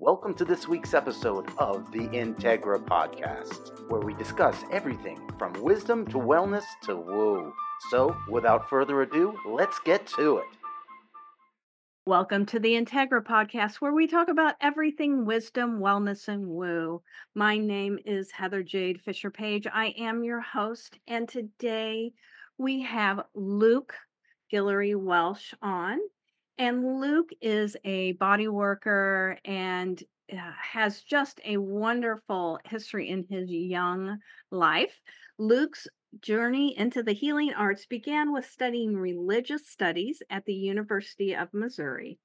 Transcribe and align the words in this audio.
Welcome 0.00 0.34
to 0.34 0.44
this 0.44 0.68
week's 0.68 0.94
episode 0.94 1.50
of 1.58 1.90
the 1.90 2.06
Integra 2.10 2.78
Podcast, 2.78 3.90
where 3.90 4.00
we 4.00 4.14
discuss 4.14 4.62
everything 4.70 5.18
from 5.40 5.52
wisdom 5.54 6.06
to 6.06 6.18
wellness 6.18 6.62
to 6.84 6.94
woo. 6.94 7.52
So, 7.90 8.16
without 8.30 8.70
further 8.70 9.02
ado, 9.02 9.36
let's 9.44 9.80
get 9.80 10.06
to 10.16 10.36
it. 10.36 10.46
Welcome 12.06 12.46
to 12.46 12.60
the 12.60 12.74
Integra 12.74 13.24
Podcast, 13.24 13.80
where 13.80 13.92
we 13.92 14.06
talk 14.06 14.28
about 14.28 14.54
everything 14.60 15.26
wisdom, 15.26 15.80
wellness, 15.80 16.28
and 16.28 16.46
woo. 16.46 17.02
My 17.34 17.58
name 17.58 17.98
is 18.06 18.30
Heather 18.30 18.62
Jade 18.62 19.00
Fisher 19.00 19.32
Page. 19.32 19.66
I 19.66 19.86
am 19.98 20.22
your 20.22 20.40
host, 20.40 20.96
and 21.08 21.28
today 21.28 22.12
we 22.56 22.82
have 22.82 23.24
Luke 23.34 23.94
Guillory 24.52 24.94
Welsh 24.94 25.54
on. 25.60 25.98
And 26.58 27.00
Luke 27.00 27.30
is 27.40 27.76
a 27.84 28.12
body 28.12 28.48
worker 28.48 29.38
and 29.44 30.02
uh, 30.32 30.52
has 30.60 31.02
just 31.02 31.40
a 31.44 31.56
wonderful 31.56 32.58
history 32.64 33.08
in 33.08 33.24
his 33.30 33.48
young 33.48 34.18
life. 34.50 35.00
Luke's 35.38 35.86
journey 36.20 36.76
into 36.76 37.02
the 37.02 37.12
healing 37.12 37.52
arts 37.54 37.86
began 37.86 38.32
with 38.32 38.44
studying 38.44 38.96
religious 38.96 39.68
studies 39.68 40.20
at 40.30 40.44
the 40.46 40.54
University 40.54 41.34
of 41.34 41.48
Missouri. 41.54 42.18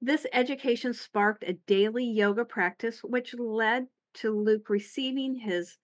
This 0.00 0.26
education 0.32 0.92
sparked 0.92 1.44
a 1.44 1.54
daily 1.66 2.04
yoga 2.04 2.44
practice, 2.44 3.00
which 3.02 3.34
led 3.34 3.86
to 4.14 4.30
Luke 4.30 4.68
receiving 4.70 5.34
his 5.34 5.76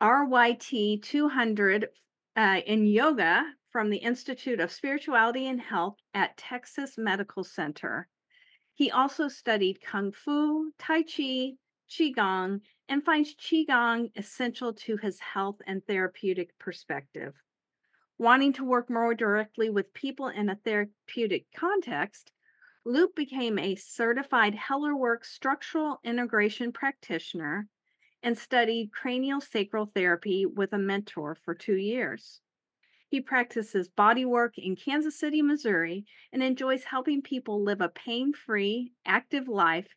RYT 0.00 1.02
200 1.02 1.88
uh, 2.36 2.60
in 2.66 2.86
yoga 2.86 3.44
from 3.76 3.90
the 3.90 3.98
Institute 3.98 4.58
of 4.58 4.72
Spirituality 4.72 5.48
and 5.48 5.60
Health 5.60 5.98
at 6.14 6.34
Texas 6.38 6.96
Medical 6.96 7.44
Center. 7.44 8.08
He 8.72 8.90
also 8.90 9.28
studied 9.28 9.82
Kung 9.82 10.12
Fu, 10.12 10.72
Tai 10.78 11.02
Chi, 11.02 11.56
Qigong, 11.86 12.62
and 12.88 13.04
finds 13.04 13.34
Qigong 13.34 14.12
essential 14.16 14.72
to 14.72 14.96
his 14.96 15.20
health 15.20 15.60
and 15.66 15.84
therapeutic 15.84 16.58
perspective. 16.58 17.34
Wanting 18.16 18.54
to 18.54 18.64
work 18.64 18.88
more 18.88 19.14
directly 19.14 19.68
with 19.68 19.92
people 19.92 20.28
in 20.28 20.48
a 20.48 20.56
therapeutic 20.56 21.44
context, 21.54 22.32
Luke 22.86 23.14
became 23.14 23.58
a 23.58 23.74
certified 23.74 24.54
Hellerwork 24.54 25.22
structural 25.22 26.00
integration 26.02 26.72
practitioner 26.72 27.68
and 28.22 28.38
studied 28.38 28.90
cranial 28.90 29.42
sacral 29.42 29.84
therapy 29.94 30.46
with 30.46 30.72
a 30.72 30.78
mentor 30.78 31.36
for 31.44 31.54
two 31.54 31.76
years. 31.76 32.40
He 33.08 33.20
practices 33.20 33.88
bodywork 33.88 34.52
in 34.56 34.76
Kansas 34.76 35.18
City, 35.18 35.40
Missouri, 35.40 36.04
and 36.32 36.42
enjoys 36.42 36.84
helping 36.84 37.22
people 37.22 37.62
live 37.62 37.80
a 37.80 37.88
pain 37.88 38.32
free, 38.32 38.92
active 39.04 39.48
life, 39.48 39.88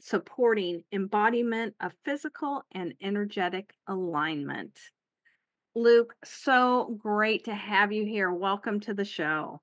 supporting 0.00 0.82
embodiment 0.92 1.74
of 1.80 1.92
physical 2.04 2.64
and 2.72 2.94
energetic 3.00 3.72
alignment. 3.86 4.78
Luke, 5.76 6.14
so 6.24 6.98
great 7.00 7.44
to 7.44 7.54
have 7.54 7.92
you 7.92 8.04
here. 8.04 8.32
Welcome 8.32 8.80
to 8.80 8.94
the 8.94 9.04
show. 9.04 9.60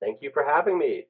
Thank 0.00 0.18
you 0.22 0.30
for 0.32 0.44
having 0.44 0.78
me. 0.78 1.06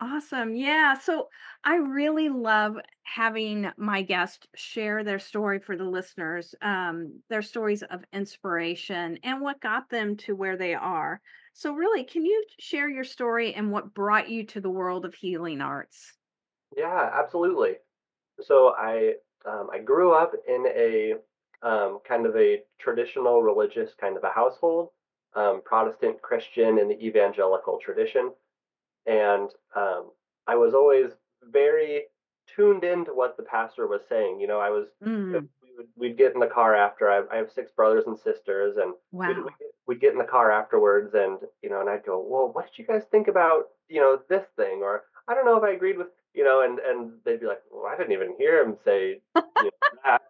Awesome. 0.00 0.54
Yeah. 0.54 0.94
So 0.94 1.28
I 1.64 1.76
really 1.76 2.28
love 2.28 2.76
having 3.02 3.70
my 3.78 4.02
guests 4.02 4.46
share 4.54 5.02
their 5.04 5.18
story 5.18 5.58
for 5.58 5.76
the 5.76 5.84
listeners, 5.84 6.54
um, 6.60 7.22
their 7.30 7.40
stories 7.42 7.82
of 7.82 8.04
inspiration 8.12 9.18
and 9.22 9.40
what 9.40 9.60
got 9.60 9.88
them 9.88 10.16
to 10.18 10.36
where 10.36 10.56
they 10.58 10.74
are. 10.74 11.20
So, 11.54 11.72
really, 11.72 12.04
can 12.04 12.26
you 12.26 12.44
share 12.60 12.88
your 12.90 13.04
story 13.04 13.54
and 13.54 13.70
what 13.72 13.94
brought 13.94 14.28
you 14.28 14.44
to 14.46 14.60
the 14.60 14.70
world 14.70 15.06
of 15.06 15.14
healing 15.14 15.62
arts? 15.62 16.12
Yeah, 16.76 17.10
absolutely. 17.12 17.76
So 18.40 18.74
I 18.76 19.16
um, 19.46 19.70
I 19.72 19.78
grew 19.80 20.12
up 20.14 20.32
in 20.48 20.66
a 20.66 21.14
um, 21.62 22.00
kind 22.06 22.26
of 22.26 22.36
a 22.36 22.62
traditional 22.78 23.42
religious 23.42 23.94
kind 23.94 24.16
of 24.16 24.24
a 24.24 24.30
household, 24.30 24.90
um, 25.34 25.62
Protestant 25.64 26.22
Christian 26.22 26.78
in 26.78 26.88
the 26.88 27.06
evangelical 27.06 27.78
tradition 27.78 28.34
and 29.06 29.50
um, 29.74 30.10
I 30.46 30.56
was 30.56 30.74
always 30.74 31.10
very 31.50 32.04
tuned 32.54 32.84
into 32.84 33.12
what 33.12 33.36
the 33.36 33.42
pastor 33.42 33.86
was 33.86 34.02
saying. 34.08 34.40
You 34.40 34.46
know, 34.46 34.60
I 34.60 34.70
was 34.70 34.88
mm. 35.04 35.32
we 35.62 35.68
would 35.76 35.88
we'd 35.96 36.18
get 36.18 36.34
in 36.34 36.40
the 36.40 36.46
car 36.46 36.74
after. 36.74 37.10
I, 37.10 37.22
I 37.32 37.36
have 37.38 37.50
six 37.50 37.70
brothers 37.72 38.04
and 38.06 38.18
sisters, 38.18 38.76
and 38.76 38.94
wow. 39.12 39.28
we'd, 39.28 39.36
we'd, 39.86 40.00
get 40.00 40.12
in 40.12 40.18
the 40.18 40.24
car 40.24 40.50
afterwards, 40.50 41.14
and 41.14 41.38
you 41.62 41.70
know, 41.70 41.80
and 41.80 41.90
I'd 41.90 42.04
go, 42.04 42.24
"Well, 42.26 42.50
what 42.52 42.66
did 42.66 42.78
you 42.78 42.86
guys 42.86 43.04
think 43.10 43.28
about 43.28 43.64
you 43.88 44.00
know 44.00 44.20
this 44.28 44.46
thing?" 44.56 44.80
Or 44.82 45.04
I 45.28 45.34
don't 45.34 45.44
know 45.44 45.56
if 45.56 45.64
I 45.64 45.70
agreed 45.70 45.98
with 45.98 46.08
you 46.34 46.44
know, 46.44 46.62
and 46.62 46.78
and 46.78 47.12
they'd 47.24 47.40
be 47.40 47.46
like, 47.46 47.62
"Well, 47.70 47.86
I 47.86 47.96
didn't 47.96 48.12
even 48.12 48.34
hear 48.38 48.62
him 48.62 48.76
say 48.84 49.20
you 49.34 49.42
know, 49.62 49.70
that," 50.04 50.22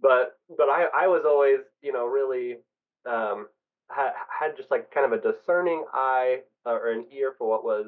but 0.00 0.38
but 0.56 0.68
I 0.68 0.86
I 0.94 1.06
was 1.06 1.22
always 1.26 1.60
you 1.82 1.92
know 1.92 2.06
really 2.06 2.58
um 3.08 3.48
had 3.90 4.12
had 4.28 4.56
just 4.56 4.70
like 4.70 4.90
kind 4.90 5.10
of 5.10 5.12
a 5.12 5.32
discerning 5.32 5.84
eye 5.92 6.40
or 6.64 6.90
an 6.90 7.06
ear 7.12 7.34
for 7.38 7.48
what 7.48 7.64
was 7.64 7.86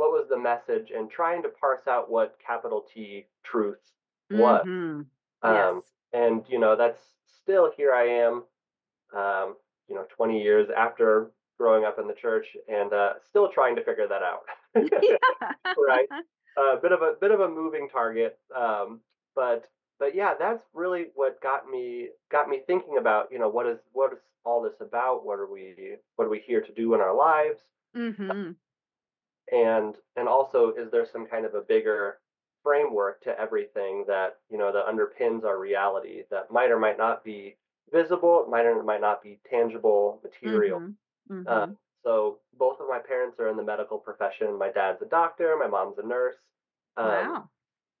what 0.00 0.12
was 0.12 0.30
the 0.30 0.38
message 0.38 0.92
and 0.96 1.10
trying 1.10 1.42
to 1.42 1.50
parse 1.50 1.86
out 1.86 2.10
what 2.10 2.38
capital 2.44 2.86
T 2.94 3.26
truth 3.44 3.76
was. 4.30 4.64
Mm-hmm. 4.66 5.02
Um, 5.42 5.54
yes. 5.54 5.82
And, 6.14 6.42
you 6.48 6.58
know, 6.58 6.74
that's 6.74 7.02
still 7.42 7.70
here 7.76 7.92
I 7.92 8.06
am, 8.06 8.44
um, 9.14 9.56
you 9.88 9.94
know, 9.94 10.06
20 10.16 10.42
years 10.42 10.68
after 10.74 11.32
growing 11.58 11.84
up 11.84 11.98
in 11.98 12.06
the 12.06 12.14
church 12.14 12.46
and 12.66 12.94
uh, 12.94 13.12
still 13.28 13.50
trying 13.50 13.76
to 13.76 13.84
figure 13.84 14.08
that 14.08 14.22
out. 14.22 14.44
right. 14.74 16.08
A 16.56 16.60
uh, 16.60 16.76
bit 16.80 16.92
of 16.92 17.02
a 17.02 17.16
bit 17.20 17.30
of 17.30 17.40
a 17.40 17.48
moving 17.48 17.86
target. 17.86 18.38
Um, 18.56 19.00
but 19.36 19.68
but 19.98 20.14
yeah, 20.14 20.32
that's 20.38 20.64
really 20.72 21.08
what 21.14 21.42
got 21.42 21.68
me 21.68 22.08
got 22.32 22.48
me 22.48 22.62
thinking 22.66 22.96
about, 22.96 23.28
you 23.30 23.38
know, 23.38 23.50
what 23.50 23.66
is 23.66 23.78
what 23.92 24.14
is 24.14 24.18
all 24.44 24.62
this 24.62 24.80
about? 24.80 25.26
What 25.26 25.38
are 25.38 25.46
we 25.46 25.96
what 26.16 26.24
are 26.24 26.30
we 26.30 26.40
here 26.40 26.62
to 26.62 26.72
do 26.72 26.94
in 26.94 27.02
our 27.02 27.14
lives? 27.14 27.60
Mm-hmm 27.94 28.52
and 29.50 29.94
and 30.16 30.28
also 30.28 30.72
is 30.76 30.90
there 30.90 31.06
some 31.10 31.26
kind 31.26 31.44
of 31.44 31.54
a 31.54 31.60
bigger 31.60 32.18
framework 32.62 33.22
to 33.22 33.38
everything 33.38 34.04
that 34.06 34.36
you 34.50 34.58
know 34.58 34.72
that 34.72 34.86
underpins 34.86 35.44
our 35.44 35.58
reality 35.58 36.22
that 36.30 36.50
might 36.50 36.70
or 36.70 36.78
might 36.78 36.98
not 36.98 37.24
be 37.24 37.56
visible 37.92 38.46
might 38.48 38.66
or 38.66 38.82
might 38.82 39.00
not 39.00 39.22
be 39.22 39.38
tangible 39.48 40.20
material 40.22 40.80
mm-hmm. 40.80 41.34
Mm-hmm. 41.34 41.48
Uh, 41.48 41.74
so 42.04 42.38
both 42.58 42.80
of 42.80 42.88
my 42.88 42.98
parents 42.98 43.38
are 43.38 43.48
in 43.48 43.56
the 43.56 43.62
medical 43.62 43.98
profession 43.98 44.58
my 44.58 44.70
dad's 44.70 45.02
a 45.02 45.06
doctor 45.06 45.56
my 45.58 45.66
mom's 45.66 45.98
a 45.98 46.06
nurse 46.06 46.36
um, 46.96 47.06
wow 47.06 47.48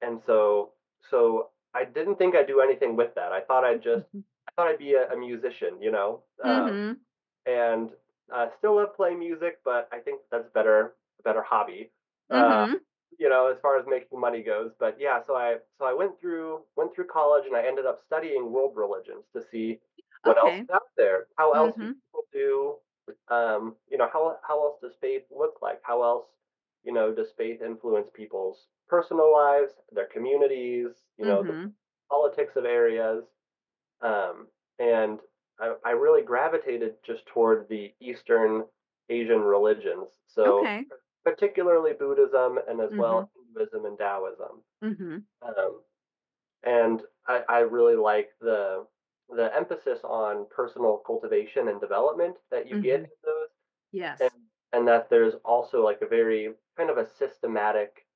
and 0.02 0.20
so 0.26 0.70
so 1.10 1.48
i 1.74 1.84
didn't 1.84 2.16
think 2.16 2.34
i'd 2.34 2.46
do 2.46 2.60
anything 2.60 2.96
with 2.96 3.14
that 3.14 3.32
i 3.32 3.40
thought 3.40 3.64
i'd 3.64 3.82
just 3.82 4.06
mm-hmm. 4.08 4.20
i 4.48 4.52
thought 4.54 4.68
i'd 4.68 4.78
be 4.78 4.94
a, 4.94 5.10
a 5.12 5.16
musician 5.16 5.80
you 5.80 5.90
know 5.90 6.22
um, 6.44 6.98
and 7.46 7.90
uh, 8.32 8.46
still 8.58 8.76
love 8.76 8.94
playing 8.94 9.18
music 9.18 9.58
but 9.64 9.88
i 9.92 9.98
think 9.98 10.20
that's 10.30 10.48
better 10.54 10.94
a 11.20 11.22
better 11.22 11.42
hobby. 11.42 11.90
Uh, 12.30 12.34
mm-hmm. 12.34 12.72
Uh, 12.74 12.76
you 13.18 13.28
know, 13.28 13.50
as 13.52 13.58
far 13.60 13.78
as 13.78 13.84
making 13.86 14.18
money 14.18 14.42
goes. 14.42 14.70
But 14.78 14.96
yeah, 14.98 15.18
so 15.26 15.34
I 15.34 15.56
so 15.78 15.84
I 15.84 15.92
went 15.92 16.18
through 16.20 16.60
went 16.76 16.94
through 16.94 17.06
college 17.06 17.44
and 17.46 17.56
I 17.56 17.66
ended 17.66 17.86
up 17.86 17.98
studying 18.06 18.50
world 18.50 18.72
religions 18.76 19.24
to 19.34 19.42
see 19.50 19.78
what 20.22 20.38
okay. 20.38 20.58
else 20.58 20.60
is 20.62 20.70
out 20.70 20.82
there. 20.96 21.26
How 21.36 21.52
else 21.52 21.72
mm-hmm. 21.72 21.88
do 21.88 21.94
people 21.94 22.24
do 22.32 22.76
um, 23.28 23.74
you 23.90 23.98
know, 23.98 24.08
how 24.12 24.36
how 24.46 24.62
else 24.62 24.78
does 24.82 24.92
faith 25.00 25.22
look 25.36 25.58
like? 25.62 25.80
How 25.82 26.02
else, 26.02 26.26
you 26.84 26.92
know, 26.92 27.12
does 27.14 27.28
faith 27.36 27.62
influence 27.62 28.08
people's 28.14 28.66
personal 28.88 29.32
lives, 29.32 29.72
their 29.92 30.06
communities, 30.06 30.88
you 31.16 31.24
know, 31.24 31.42
mm-hmm. 31.42 31.62
the 31.62 31.72
politics 32.10 32.56
of 32.56 32.64
areas. 32.64 33.24
Um, 34.02 34.48
and 34.78 35.20
I, 35.60 35.74
I 35.84 35.90
really 35.90 36.22
gravitated 36.22 36.94
just 37.06 37.26
toward 37.26 37.68
the 37.68 37.92
Eastern 38.00 38.64
Asian 39.08 39.40
religions. 39.40 40.08
So 40.26 40.60
okay. 40.60 40.84
Particularly 41.24 41.92
Buddhism 41.98 42.58
and 42.68 42.80
as 42.80 42.90
mm-hmm. 42.90 42.98
well 42.98 43.30
Hinduism 43.54 43.84
and 43.86 43.98
Taoism. 43.98 44.62
Mm-hmm. 44.82 45.16
Um, 45.46 45.80
and 46.62 47.02
I, 47.26 47.42
I 47.48 47.58
really 47.60 47.96
like 47.96 48.30
the 48.40 48.86
the 49.34 49.54
emphasis 49.56 50.00
on 50.02 50.46
personal 50.50 51.00
cultivation 51.06 51.68
and 51.68 51.80
development 51.80 52.34
that 52.50 52.68
you 52.68 52.76
mm-hmm. 52.76 52.84
get 52.84 53.00
in 53.00 53.08
those. 53.24 53.48
Yes. 53.92 54.20
And, 54.20 54.30
and 54.72 54.88
that 54.88 55.08
there's 55.08 55.34
also 55.44 55.84
like 55.84 56.00
a 56.02 56.06
very 56.06 56.50
kind 56.76 56.90
of 56.90 56.98
a 56.98 57.06
systematic 57.16 58.06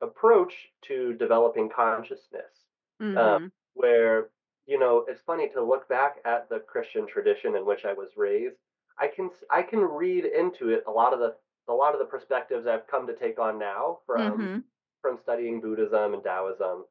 approach 0.00 0.52
to 0.82 1.14
developing 1.14 1.68
consciousness. 1.68 2.66
Mm-hmm. 3.02 3.18
Um, 3.18 3.52
where, 3.74 4.28
you 4.66 4.78
know, 4.78 5.04
it's 5.08 5.22
funny 5.22 5.48
to 5.54 5.62
look 5.62 5.88
back 5.88 6.16
at 6.24 6.48
the 6.48 6.60
Christian 6.60 7.06
tradition 7.06 7.56
in 7.56 7.66
which 7.66 7.84
I 7.84 7.92
was 7.92 8.10
raised 8.16 8.56
I 9.00 9.08
can 9.08 9.30
I 9.50 9.62
can 9.62 9.80
read 9.80 10.26
into 10.26 10.68
it 10.68 10.84
a 10.86 10.90
lot 10.90 11.14
of 11.14 11.20
the 11.20 11.34
a 11.70 11.74
lot 11.74 11.94
of 11.94 12.00
the 12.00 12.06
perspectives 12.06 12.66
I've 12.66 12.86
come 12.86 13.06
to 13.06 13.14
take 13.14 13.38
on 13.38 13.58
now 13.58 13.98
from 14.06 14.32
mm-hmm. 14.32 14.58
from 15.00 15.18
studying 15.22 15.60
Buddhism 15.60 16.14
and 16.14 16.22
Taoism. 16.22 16.84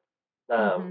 Um, 0.50 0.58
mm-hmm. 0.58 0.90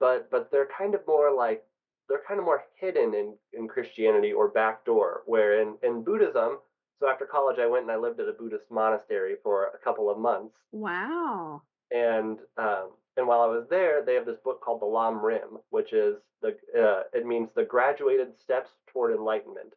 But 0.00 0.30
but 0.30 0.50
they're 0.50 0.68
kind 0.78 0.94
of 0.94 1.00
more 1.06 1.34
like 1.34 1.64
they're 2.08 2.22
kind 2.26 2.38
of 2.40 2.46
more 2.46 2.64
hidden 2.78 3.14
in, 3.14 3.34
in 3.52 3.68
Christianity 3.68 4.32
or 4.32 4.48
backdoor. 4.48 5.22
Where 5.26 5.60
in, 5.60 5.76
in 5.82 6.02
Buddhism, 6.02 6.58
so 7.00 7.08
after 7.08 7.26
college 7.26 7.58
I 7.58 7.66
went 7.66 7.82
and 7.82 7.92
I 7.92 7.96
lived 7.96 8.20
at 8.20 8.28
a 8.28 8.32
Buddhist 8.32 8.70
monastery 8.70 9.34
for 9.42 9.66
a 9.66 9.84
couple 9.84 10.10
of 10.10 10.18
months. 10.18 10.54
Wow. 10.72 11.62
And 11.90 12.22
and 12.22 12.38
um, 12.56 12.90
and 13.16 13.26
while 13.26 13.42
I 13.42 13.46
was 13.46 13.66
there, 13.68 14.02
they 14.04 14.14
have 14.14 14.26
this 14.26 14.38
book 14.42 14.60
called 14.62 14.80
the 14.80 14.86
Lam 14.86 15.22
Rim, 15.24 15.58
which 15.70 15.92
is 15.92 16.16
the 16.40 16.56
uh, 16.78 17.02
it 17.12 17.26
means 17.26 17.50
the 17.54 17.64
graduated 17.64 18.38
steps 18.40 18.70
toward 18.92 19.14
enlightenment. 19.14 19.74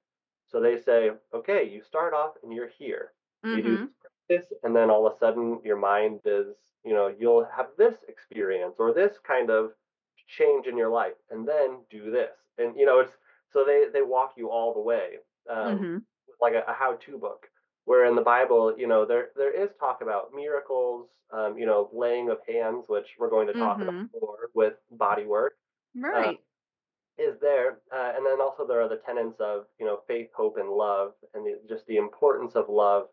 So 0.48 0.62
they 0.62 0.80
say, 0.80 1.12
okay, 1.34 1.70
you 1.70 1.82
start 1.82 2.14
off 2.14 2.36
and 2.44 2.54
you're 2.54 2.70
here. 2.80 3.12
You 3.52 3.64
do 3.64 3.78
Mhm. 3.78 3.94
this, 4.30 4.52
and 4.64 4.76
then 4.76 4.90
all 4.90 5.06
of 5.08 5.14
a 5.14 5.18
sudden 5.20 5.62
your 5.64 5.78
mind 5.78 6.22
is, 6.26 6.56
you 6.84 6.94
know, 6.94 7.08
you'll 7.08 7.46
have 7.46 7.70
this 7.78 7.96
experience 8.08 8.76
or 8.80 8.94
this 8.94 9.18
kind 9.20 9.50
of 9.50 9.74
change 10.28 10.68
in 10.68 10.78
your 10.78 10.90
life, 10.90 11.16
and 11.30 11.48
then 11.48 11.86
do 11.90 12.12
this, 12.12 12.38
and 12.58 12.76
you 12.78 12.86
know, 12.86 13.00
it's 13.00 13.14
so 13.52 13.64
they 13.66 13.88
they 13.94 14.02
walk 14.02 14.34
you 14.38 14.50
all 14.50 14.74
the 14.74 14.80
way, 14.82 15.18
um, 15.50 15.88
Mhm. 15.88 16.06
like 16.42 16.54
a, 16.54 16.64
a 16.68 16.74
how-to 16.74 17.18
book. 17.18 17.50
Where 17.86 18.06
in 18.06 18.16
the 18.16 18.22
Bible, 18.24 18.76
you 18.78 18.88
know, 18.88 19.06
there 19.06 19.30
there 19.36 19.52
is 19.52 19.70
talk 19.80 20.02
about 20.02 20.34
miracles, 20.34 21.10
um, 21.32 21.58
you 21.58 21.66
know, 21.68 21.90
laying 21.94 22.30
of 22.30 22.40
hands, 22.48 22.86
which 22.90 23.16
we're 23.20 23.30
going 23.30 23.48
to 23.48 23.54
talk 23.54 23.82
Mhm. 23.82 24.10
about 24.12 24.22
more 24.22 24.50
with 24.56 24.76
body 24.92 25.26
work 25.26 25.56
Right. 25.96 26.40
is 27.18 27.40
there, 27.40 27.80
uh, 27.92 28.14
and 28.16 28.26
then 28.26 28.42
also 28.42 28.66
there 28.68 28.82
are 28.82 28.90
the 28.90 28.98
tenets 29.06 29.40
of 29.40 29.68
you 29.80 29.86
know 29.86 30.02
faith, 30.08 30.30
hope, 30.36 30.58
and 30.58 30.70
love, 30.70 31.14
and 31.34 31.46
the, 31.46 31.62
just 31.70 31.86
the 31.88 31.98
importance 31.98 32.56
of 32.56 32.68
love 32.70 33.08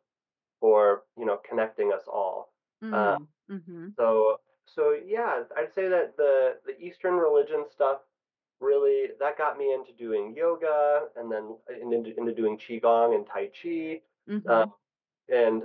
for 0.62 1.04
you 1.18 1.26
know 1.26 1.38
connecting 1.50 1.92
us 1.92 2.04
all. 2.08 2.54
Uh, 2.92 3.18
Mm. 3.18 3.28
Mhm. 3.48 3.96
so 3.98 4.38
so 4.66 4.92
yeah, 4.92 5.44
I'd 5.56 5.74
say 5.74 5.88
that 5.88 6.16
the 6.16 6.60
the 6.66 6.78
Eastern 6.80 7.14
religion 7.16 7.64
stuff 7.70 8.02
really 8.60 9.10
that 9.20 9.38
got 9.38 9.58
me 9.58 9.74
into 9.74 9.92
doing 9.94 10.34
yoga, 10.36 11.08
and 11.16 11.30
then 11.32 11.58
into, 11.80 12.16
into 12.18 12.34
doing 12.34 12.58
qigong 12.58 13.14
and 13.16 13.26
tai 13.26 13.48
chi, 13.48 14.02
uh, 14.48 14.64
Mhm. 14.66 14.72
and 15.28 15.64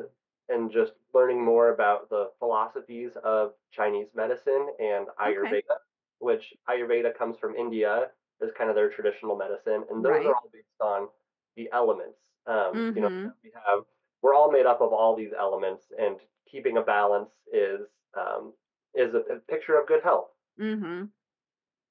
and 0.50 0.72
just 0.72 0.94
learning 1.14 1.44
more 1.44 1.70
about 1.74 2.10
the 2.10 2.32
philosophies 2.40 3.18
of 3.18 3.54
Chinese 3.72 4.10
medicine 4.16 4.70
and 4.80 5.08
Okay. 5.26 5.54
Ayurveda, 5.54 5.78
which 6.20 6.54
Ayurveda 6.70 7.16
comes 7.18 7.38
from 7.38 7.56
India 7.56 8.12
is 8.42 8.52
kind 8.58 8.70
of 8.70 8.76
their 8.76 8.90
traditional 8.90 9.36
medicine, 9.36 9.86
and 9.90 10.04
those 10.06 10.26
are 10.26 10.34
all 10.36 10.50
based 10.54 10.68
on 10.82 11.10
the 11.56 11.70
elements. 11.74 12.20
Um, 12.48 12.86
you 12.96 13.02
know, 13.02 13.10
Mhm. 13.10 13.34
we 13.44 13.52
have 13.66 13.84
we're 14.28 14.36
all 14.36 14.52
made 14.52 14.66
up 14.68 14.82
of 14.82 14.94
all 14.94 15.16
these 15.16 15.34
elements, 15.40 15.86
and 15.98 16.18
keeping 16.52 16.78
a 16.78 16.82
balance 16.84 17.32
is 17.54 17.88
um, 18.16 18.54
is 18.96 19.14
a, 19.16 19.20
a 19.36 19.40
picture 19.40 19.80
of 19.80 19.88
good 19.88 20.04
health. 20.04 20.32
Mhm. 20.58 21.12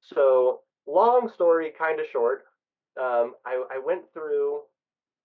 So, 0.00 0.62
long 0.86 1.28
story, 1.28 1.70
kind 1.72 2.00
of 2.00 2.06
short. 2.06 2.44
Um, 3.00 3.34
I, 3.44 3.64
I 3.72 3.78
went 3.78 4.12
through 4.12 4.62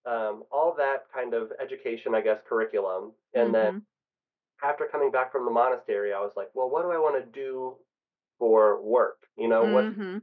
um, 0.06 0.46
all 0.52 0.76
that 0.78 1.12
kind 1.14 1.34
of 1.36 1.52
education, 1.62 2.16
I 2.16 2.22
guess, 2.22 2.42
curriculum, 2.48 3.14
and 3.34 3.54
then 3.56 3.72
Mhm. 3.72 3.86
after 4.64 4.88
coming 4.88 5.12
back 5.12 5.32
from 5.32 5.46
the 5.46 5.52
monastery, 5.52 6.14
I 6.14 6.22
was 6.22 6.34
like, 6.38 6.50
well, 6.54 6.70
what 6.70 6.84
do 6.84 6.92
I 6.92 7.00
want 7.00 7.24
to 7.24 7.32
do 7.32 7.78
for 8.40 8.82
work? 8.82 9.28
You 9.38 9.50
know, 9.50 9.68
what's 9.68 9.96
Mhm. 9.96 10.22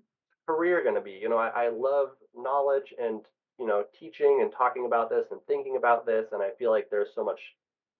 career 0.48 0.82
going 0.82 0.96
to 0.96 1.02
be? 1.02 1.12
You 1.12 1.28
know, 1.30 1.38
I, 1.38 1.66
I 1.66 1.68
love 1.70 2.16
knowledge 2.34 2.94
and 2.98 3.26
you 3.58 3.66
know 3.66 3.84
teaching 3.98 4.40
and 4.42 4.52
talking 4.52 4.86
about 4.86 5.10
this 5.10 5.26
and 5.30 5.40
thinking 5.46 5.76
about 5.76 6.06
this, 6.06 6.32
and 6.32 6.42
I 6.42 6.50
feel 6.58 6.70
like 6.70 6.88
there's 6.90 7.14
so 7.14 7.24
much 7.24 7.40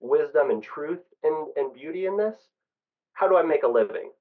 wisdom 0.00 0.50
and 0.50 0.62
truth 0.62 1.00
and, 1.22 1.48
and 1.56 1.74
beauty 1.74 2.06
in 2.06 2.16
this. 2.16 2.36
How 3.12 3.28
do 3.28 3.36
I 3.36 3.42
make 3.42 3.62
a 3.64 3.68
living? 3.68 4.12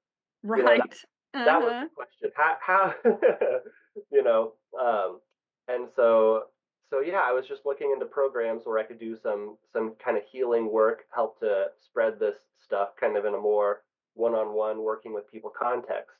You 0.54 0.62
know, 0.62 0.76
that, 0.76 0.88
Right. 0.90 1.04
that 1.44 1.62
was 1.62 1.74
Uh-huh. 1.74 1.80
the 1.80 1.88
question. 1.94 2.30
How, 2.36 2.56
how 2.60 2.94
you 4.10 4.22
know, 4.22 4.54
um, 4.80 5.20
and 5.68 5.88
so 5.94 6.46
so 6.90 7.00
yeah, 7.00 7.20
I 7.24 7.32
was 7.32 7.46
just 7.46 7.66
looking 7.66 7.92
into 7.92 8.06
programs 8.06 8.62
where 8.64 8.78
I 8.78 8.84
could 8.84 8.98
do 8.98 9.16
some 9.16 9.58
some 9.72 9.94
kind 9.96 10.16
of 10.16 10.24
healing 10.24 10.70
work, 10.72 11.06
help 11.14 11.38
to 11.40 11.68
spread 11.78 12.18
this 12.18 12.36
stuff 12.58 12.90
kind 13.00 13.16
of 13.16 13.24
in 13.26 13.34
a 13.34 13.38
more 13.38 13.84
one-on-one 14.14 14.82
working 14.82 15.12
with 15.14 15.30
people 15.30 15.50
context. 15.50 16.16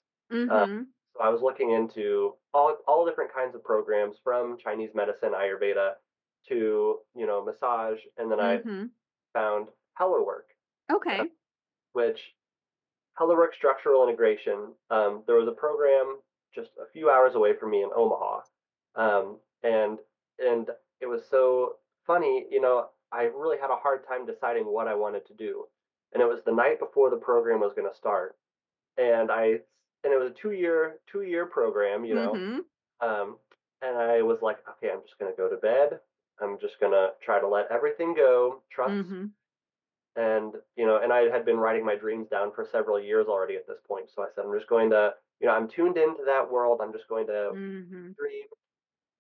Uh, 0.49 0.67
Mhm. 0.67 0.93
So 1.19 1.25
I 1.25 1.29
was 1.31 1.43
looking 1.43 1.73
into 1.73 2.37
all 2.55 2.77
all 2.87 3.05
different 3.05 3.33
kinds 3.35 3.55
of 3.55 3.65
programs 3.65 4.17
from 4.23 4.57
Chinese 4.57 4.91
medicine, 4.95 5.33
Ayurveda, 5.33 5.95
to 6.49 7.01
you 7.15 7.27
know 7.27 7.45
massage, 7.45 7.99
and 8.17 8.31
then 8.31 8.41
I 8.41 8.59
Mhm. 8.59 8.91
found 9.33 9.73
Hellerwork, 9.99 10.55
uh, 10.89 10.95
Okay. 10.95 11.33
which 11.93 12.37
Hellerwork 13.19 13.55
structural 13.55 14.05
integration. 14.05 14.77
Um, 14.91 15.25
there 15.27 15.37
was 15.37 15.49
a 15.49 15.53
program 15.53 16.23
just 16.55 16.71
a 16.79 16.87
few 16.87 17.11
hours 17.11 17.35
away 17.35 17.55
from 17.55 17.71
me 17.71 17.83
in 17.83 17.91
Omaha, 17.93 18.43
um, 18.95 19.41
and 19.63 19.99
and 20.39 20.71
it 21.01 21.07
was 21.07 21.27
so 21.27 21.79
funny. 22.07 22.47
You 22.51 22.61
know, 22.61 22.91
I 23.11 23.25
really 23.25 23.59
had 23.59 23.71
a 23.71 23.77
hard 23.77 24.07
time 24.07 24.25
deciding 24.25 24.67
what 24.67 24.87
I 24.89 24.95
wanted 24.95 25.27
to 25.27 25.35
do, 25.35 25.69
and 26.13 26.23
it 26.23 26.27
was 26.27 26.45
the 26.45 26.53
night 26.53 26.79
before 26.79 27.11
the 27.11 27.17
program 27.17 27.61
was 27.61 27.75
going 27.75 27.89
to 27.89 27.95
start, 27.97 28.39
and 28.97 29.33
I 29.33 29.63
and 30.05 30.13
it 30.13 30.19
was 30.19 30.31
a 30.33 30.35
two 30.35 30.53
year 30.53 31.01
two 31.11 31.23
year 31.23 31.47
program. 31.47 32.05
You 32.05 32.15
know, 32.17 32.43
Mhm. 32.43 32.65
um, 33.01 33.39
and 33.83 33.97
I 33.99 34.23
was 34.23 34.39
like, 34.43 34.59
okay, 34.69 34.91
I'm 34.93 35.03
just 35.03 35.19
going 35.19 35.33
to 35.33 35.37
go 35.37 35.49
to 35.49 35.57
bed. 35.59 36.01
I'm 36.41 36.59
just 36.61 36.81
going 36.81 36.93
to 36.93 37.15
try 37.23 37.41
to 37.41 37.49
let 37.49 37.71
everything 37.71 38.15
go, 38.15 38.63
trust, 38.71 38.99
Mhm. 39.01 39.33
and 40.17 40.55
you 40.77 40.87
know, 40.87 40.99
and 41.03 41.13
I 41.13 41.29
had 41.31 41.45
been 41.45 41.59
writing 41.59 41.85
my 41.85 41.95
dreams 41.97 42.29
down 42.29 42.53
for 42.55 42.67
several 42.71 43.01
years 43.01 43.27
already 43.29 43.57
at 43.57 43.67
this 43.67 43.79
point. 43.87 44.11
So 44.15 44.23
I 44.23 44.29
said, 44.35 44.45
I'm 44.45 44.55
just 44.57 44.69
going 44.69 44.91
to, 44.91 45.15
you 45.41 45.47
know, 45.47 45.55
I'm 45.55 45.69
tuned 45.69 45.97
into 45.99 46.25
that 46.27 46.51
world. 46.51 46.81
I'm 46.83 46.93
just 46.93 47.09
going 47.09 47.27
to 47.29 47.53
Mhm. 47.53 48.17
dream 48.19 48.47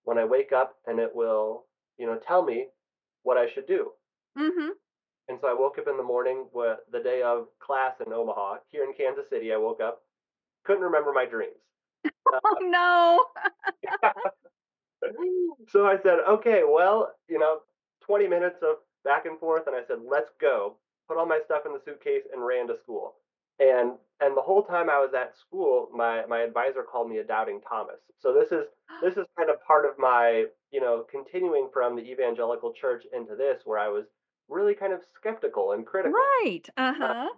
when 0.04 0.18
I 0.18 0.24
wake 0.26 0.52
up, 0.52 0.78
and 0.86 0.98
it 1.00 1.14
will, 1.14 1.66
you 1.98 2.06
know, 2.06 2.18
tell 2.18 2.42
me 2.44 2.68
what 3.24 3.38
I 3.38 3.48
should 3.50 3.66
do. 3.66 3.92
Mhm. 4.36 4.78
And 5.28 5.38
so 5.40 5.46
I 5.48 5.52
woke 5.54 5.78
up 5.78 5.86
in 5.86 5.96
the 5.96 6.02
morning, 6.02 6.48
with 6.52 6.80
the 6.90 7.00
day 7.00 7.22
of 7.22 7.48
class 7.60 8.00
in 8.04 8.12
Omaha, 8.12 8.60
here 8.68 8.84
in 8.84 8.94
Kansas 8.94 9.28
City. 9.28 9.52
I 9.52 9.56
woke 9.58 9.80
up, 9.80 10.04
couldn't 10.64 10.82
remember 10.84 11.12
my 11.12 11.26
dreams. 11.26 11.56
Uh, 12.32 12.40
Oh 12.44 12.58
no. 12.60 13.24
so 15.68 15.86
I 15.86 15.96
said, 16.02 16.18
okay, 16.28 16.62
well, 16.68 17.12
you 17.28 17.38
know, 17.38 17.60
20 18.02 18.28
minutes 18.28 18.58
of 18.62 18.76
back 19.04 19.26
and 19.26 19.38
forth, 19.38 19.66
and 19.66 19.76
I 19.76 19.80
said, 19.86 19.98
let's 20.08 20.30
go. 20.40 20.76
Put 21.08 21.16
all 21.18 21.26
my 21.26 21.40
stuff 21.44 21.62
in 21.66 21.72
the 21.72 21.80
suitcase 21.84 22.24
and 22.32 22.44
ran 22.44 22.66
to 22.68 22.76
school. 22.78 23.14
And 23.60 23.92
and 24.20 24.36
the 24.36 24.42
whole 24.42 24.62
time 24.62 24.90
I 24.90 24.98
was 25.00 25.14
at 25.14 25.36
school, 25.36 25.88
my 25.94 26.24
my 26.26 26.40
advisor 26.40 26.82
called 26.82 27.08
me 27.10 27.18
a 27.18 27.24
doubting 27.24 27.60
Thomas. 27.66 28.00
So 28.18 28.32
this 28.32 28.52
is 28.52 28.66
this 29.02 29.16
is 29.16 29.26
kind 29.36 29.50
of 29.50 29.56
part 29.66 29.84
of 29.86 29.98
my, 29.98 30.46
you 30.70 30.80
know, 30.80 31.04
continuing 31.10 31.68
from 31.72 31.96
the 31.96 32.02
evangelical 32.02 32.72
church 32.72 33.04
into 33.12 33.34
this, 33.36 33.62
where 33.64 33.78
I 33.78 33.88
was 33.88 34.06
really 34.48 34.74
kind 34.74 34.92
of 34.92 35.00
skeptical 35.16 35.72
and 35.72 35.86
critical. 35.86 36.18
Right. 36.44 36.62
Uh, 36.76 36.92
Uh-huh. 37.00 37.28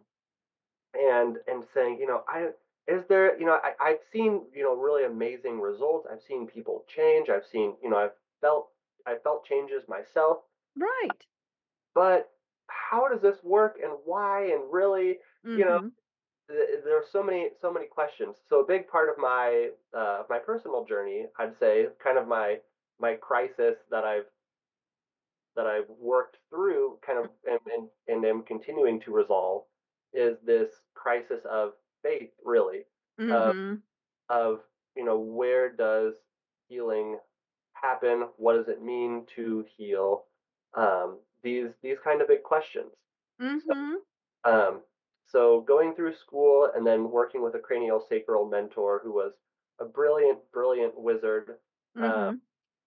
and 0.94 1.38
and 1.46 1.64
saying, 1.74 1.98
you 2.00 2.06
know, 2.06 2.22
I 2.28 2.48
is 2.88 3.04
there, 3.08 3.38
you 3.38 3.46
know, 3.46 3.60
I, 3.62 3.74
I've 3.80 4.00
seen, 4.12 4.46
you 4.54 4.64
know, 4.64 4.74
really 4.76 5.04
amazing 5.04 5.60
results. 5.60 6.06
I've 6.10 6.22
seen 6.22 6.46
people 6.46 6.84
change. 6.88 7.28
I've 7.28 7.46
seen, 7.46 7.76
you 7.82 7.90
know, 7.90 7.98
I've 7.98 8.14
felt 8.40 8.70
I 9.06 9.16
felt 9.16 9.44
changes 9.44 9.88
myself. 9.88 10.38
Right. 10.76 11.26
But 11.94 12.32
how 12.68 13.08
does 13.08 13.20
this 13.22 13.42
work 13.44 13.78
and 13.82 13.92
why? 14.04 14.46
And 14.46 14.72
really, 14.72 15.20
you 15.54 15.64
know, 15.64 15.80
Mhm. 15.80 15.92
th- 16.48 16.84
there 16.84 16.96
are 16.98 17.04
so 17.04 17.22
many 17.22 17.50
so 17.60 17.72
many 17.72 17.86
questions. 17.86 18.42
So 18.48 18.60
a 18.60 18.66
big 18.66 18.88
part 18.88 19.08
of 19.10 19.18
my 19.18 19.72
uh, 19.94 20.24
my 20.30 20.38
personal 20.40 20.84
journey, 20.84 21.28
I'd 21.38 21.56
say, 21.58 21.88
kind 22.02 22.18
of 22.18 22.28
my 22.28 22.60
my 23.00 23.16
crisis 23.16 23.78
that 23.90 24.04
I've 24.04 24.26
that 25.56 25.66
I've 25.66 25.88
worked 25.88 26.38
through, 26.48 26.98
kind 27.04 27.18
of, 27.18 27.30
and 27.44 27.60
and, 27.72 27.88
and 28.08 28.24
am 28.24 28.42
continuing 28.42 29.00
to 29.00 29.12
resolve, 29.12 29.64
is 30.12 30.38
this 30.44 30.70
crisis 30.94 31.44
of 31.44 31.72
faith, 32.02 32.32
really, 32.44 32.86
of 33.28 33.52
Mhm. 33.52 33.82
of 34.28 34.62
you 34.96 35.04
know 35.04 35.18
where 35.18 35.70
does 35.72 36.14
healing 36.68 37.18
happen? 37.72 38.30
What 38.36 38.54
does 38.54 38.68
it 38.68 38.82
mean 38.82 39.26
to 39.36 39.64
heal? 39.76 40.26
Um, 40.74 41.20
these 41.42 41.70
these 41.82 41.98
kind 42.00 42.20
of 42.22 42.28
big 42.28 42.42
questions. 42.42 42.92
So 43.56 43.74
Mhm. 43.74 44.02
um, 44.44 44.82
so 45.26 45.60
going 45.62 45.94
through 45.94 46.14
school 46.14 46.70
and 46.74 46.86
then 46.86 47.10
working 47.10 47.42
with 47.42 47.54
a 47.54 47.58
cranial 47.58 48.00
sacral 48.00 48.46
mentor 48.46 49.00
who 49.02 49.12
was 49.12 49.34
a 49.80 49.84
brilliant, 49.84 50.40
brilliant 50.52 50.98
wizard, 50.98 51.58
uh, 52.00 52.30
Mhm. 52.30 52.40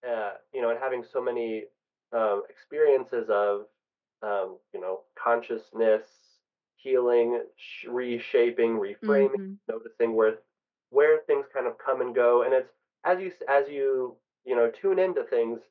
uh, 0.08 0.36
you 0.54 0.62
know, 0.62 0.70
and 0.72 0.80
having 0.80 1.04
so 1.04 1.22
many 1.22 1.66
um, 2.14 2.44
experiences 2.50 3.30
of, 3.30 3.68
um, 4.22 4.60
you 4.74 4.80
know, 4.82 5.04
consciousness, 5.16 6.33
healing, 6.84 7.44
sh- 7.58 7.86
reshaping, 7.88 8.74
reframing, 8.80 9.36
Mhm. 9.36 9.60
noticing 9.70 10.16
where 10.16 10.40
where 10.92 11.20
things 11.22 11.48
kind 11.54 11.68
of 11.68 11.78
come 11.80 12.02
and 12.02 12.16
go, 12.16 12.44
and 12.44 12.54
it's 12.54 12.70
as 13.06 13.20
you 13.22 13.32
as 13.50 13.70
you 13.70 14.18
you 14.46 14.56
know 14.56 14.72
tune 14.72 15.00
into 15.00 15.24
things, 15.26 15.62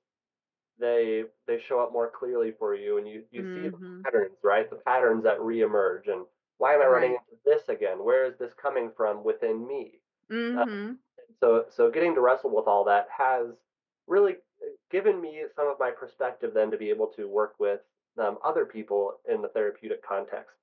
they 0.79 1.25
they 1.47 1.59
show 1.59 1.81
up 1.81 1.93
more 1.93 2.11
clearly 2.11 2.53
for 2.53 2.75
you, 2.75 2.99
and 2.99 3.07
you 3.09 3.25
you 3.31 3.45
see 3.55 3.69
the 3.69 3.79
Mhm. 3.79 4.05
patterns, 4.05 4.39
right? 4.43 4.69
The 4.71 4.77
patterns 4.77 5.25
that 5.25 5.39
reemerge, 5.39 6.09
and 6.09 6.27
why 6.59 6.75
am 6.75 6.83
I 6.83 6.87
running 6.87 7.13
Right. 7.13 7.17
into 7.17 7.41
this 7.45 7.69
again? 7.69 8.03
Where 8.05 8.25
is 8.27 8.37
this 8.39 8.55
coming 8.55 8.93
from 8.97 9.25
within 9.25 9.67
me? 9.67 10.01
Uh, 10.55 10.65
Mhm. 10.65 10.99
so 11.41 11.67
so 11.71 11.91
getting 11.91 12.15
to 12.15 12.21
wrestle 12.21 12.55
with 12.55 12.67
all 12.67 12.85
that 12.85 13.09
has 13.11 13.49
really 14.07 14.35
uh, 14.63 14.69
given 14.91 15.21
me 15.21 15.45
some 15.55 15.69
of 15.69 15.79
my 15.79 15.91
perspective 15.91 16.55
then 16.55 16.71
to 16.71 16.79
be 16.79 16.91
able 16.91 17.09
to 17.09 17.29
work 17.29 17.55
with 17.59 17.81
um, 18.19 18.39
other 18.45 18.67
people 18.67 19.21
in 19.29 19.43
the 19.43 19.49
therapeutic 19.49 20.03
context. 20.05 20.57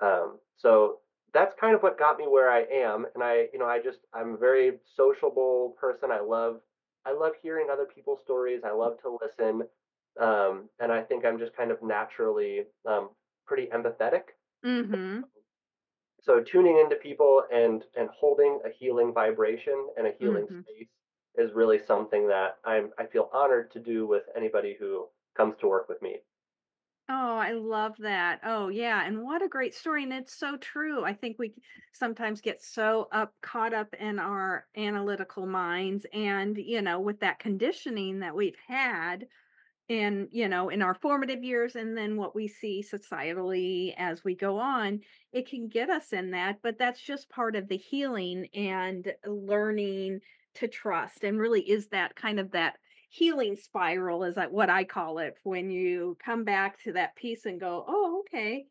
Um, 0.00 0.38
so 0.56 0.98
that's 1.34 1.54
kind 1.58 1.74
of 1.74 1.82
what 1.82 1.98
got 1.98 2.18
me 2.18 2.24
where 2.28 2.50
I 2.50 2.62
am. 2.72 3.06
And 3.14 3.22
I, 3.22 3.46
you 3.52 3.58
know, 3.58 3.66
I 3.66 3.80
just 3.82 3.98
I'm 4.12 4.34
a 4.34 4.36
very 4.36 4.78
sociable 4.96 5.76
person. 5.80 6.10
I 6.10 6.20
love 6.20 6.60
I 7.06 7.12
love 7.12 7.32
hearing 7.42 7.68
other 7.70 7.86
people's 7.86 8.20
stories. 8.22 8.62
I 8.64 8.72
love 8.72 8.98
to 9.02 9.18
listen. 9.22 9.62
Um, 10.20 10.68
and 10.78 10.92
I 10.92 11.02
think 11.02 11.24
I'm 11.24 11.38
just 11.38 11.56
kind 11.56 11.70
of 11.70 11.82
naturally 11.82 12.64
um, 12.86 13.10
pretty 13.46 13.66
empathetic. 13.66 14.22
Mm-hmm. 14.64 15.20
So 16.22 16.40
tuning 16.40 16.78
into 16.78 16.96
people 16.96 17.44
and 17.52 17.84
and 17.96 18.08
holding 18.10 18.60
a 18.64 18.70
healing 18.70 19.12
vibration 19.12 19.88
and 19.96 20.06
a 20.06 20.12
healing 20.18 20.46
Mm-hmm. 20.46 20.60
space 20.60 20.88
is 21.36 21.52
really 21.54 21.78
something 21.86 22.28
that 22.28 22.58
I'm 22.64 22.92
I 22.98 23.06
feel 23.06 23.30
honored 23.32 23.70
to 23.72 23.80
do 23.80 24.06
with 24.06 24.24
anybody 24.36 24.76
who 24.78 25.08
comes 25.36 25.56
to 25.60 25.66
work 25.68 25.88
with 25.88 26.00
me. 26.02 26.18
Oh, 27.14 27.36
I 27.36 27.52
love 27.52 27.96
that. 27.98 28.40
Oh, 28.42 28.68
yeah. 28.68 29.04
And 29.04 29.22
what 29.22 29.42
a 29.42 29.48
great 29.48 29.74
story. 29.74 30.02
And 30.04 30.12
it's 30.14 30.32
so 30.32 30.56
true. 30.56 31.04
I 31.04 31.12
think 31.12 31.36
we 31.38 31.54
sometimes 31.92 32.40
get 32.40 32.62
so 32.62 33.08
up 33.12 33.34
caught 33.42 33.74
up 33.74 33.92
in 33.94 34.18
our 34.18 34.68
analytical 34.76 35.44
minds 35.44 36.06
and, 36.12 36.56
you 36.56 36.80
know, 36.80 37.00
with 37.00 37.20
that 37.20 37.38
conditioning 37.38 38.20
that 38.20 38.34
we've 38.36 38.56
had 38.56 39.28
in, 39.88 40.28
you 40.32 40.48
know, 40.48 40.68
in 40.70 40.82
our 40.82 40.94
formative 40.94 41.44
years 41.44 41.76
and 41.76 41.96
then 41.96 42.16
what 42.16 42.34
we 42.36 42.48
see 42.48 42.82
societally 42.82 43.94
as 43.98 44.24
we 44.24 44.36
go 44.36 44.58
on, 44.58 45.00
it 45.32 45.48
can 45.48 45.68
get 45.68 45.90
us 45.90 46.12
in 46.12 46.32
that, 46.32 46.60
but 46.62 46.78
that's 46.78 47.02
just 47.02 47.30
part 47.30 47.56
of 47.56 47.68
the 47.68 47.78
healing 47.78 48.48
and 48.54 49.14
learning 49.26 50.20
to 50.54 50.68
trust 50.68 51.24
and 51.24 51.38
really 51.40 51.68
is 51.68 51.88
that 51.88 52.16
kind 52.16 52.40
of 52.40 52.52
that 52.52 52.78
healing 53.12 53.56
spiral 53.56 54.24
is 54.24 54.38
what 54.50 54.70
I 54.70 54.84
call 54.84 55.18
it 55.18 55.36
when 55.42 55.70
you 55.70 56.16
come 56.24 56.44
back 56.44 56.82
to 56.84 56.94
that 56.94 57.14
piece 57.14 57.44
and 57.44 57.60
go, 57.60 57.84
oh, 57.86 58.20
okay, 58.20 58.64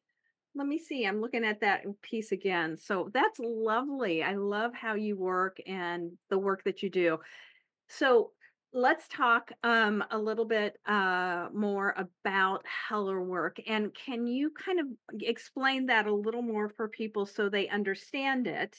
let 0.55 0.67
me 0.67 0.79
see. 0.79 1.05
I'm 1.05 1.21
looking 1.21 1.45
at 1.45 1.61
that 1.61 1.83
piece 2.01 2.31
again. 2.31 2.75
So 2.75 3.11
that's 3.13 3.37
lovely. 3.37 4.23
I 4.23 4.33
love 4.33 4.73
how 4.73 4.95
you 4.95 5.15
work 5.15 5.57
and 5.67 6.13
the 6.31 6.39
work 6.39 6.63
that 6.63 6.81
you 6.81 6.89
do. 6.89 7.19
So 7.87 8.31
let's 8.73 9.07
talk 9.09 9.51
um, 9.63 10.03
a 10.09 10.17
little 10.17 10.45
bit 10.45 10.75
uh, 10.87 11.49
more 11.53 11.93
about 11.95 12.65
Hellerwork. 12.89 13.59
And 13.67 13.93
can 13.93 14.25
you 14.25 14.49
kind 14.49 14.79
of 14.79 14.87
explain 15.21 15.85
that 15.85 16.07
a 16.07 16.15
little 16.15 16.41
more 16.41 16.67
for 16.67 16.87
people 16.87 17.27
so 17.27 17.47
they 17.47 17.69
understand 17.69 18.47
it 18.47 18.75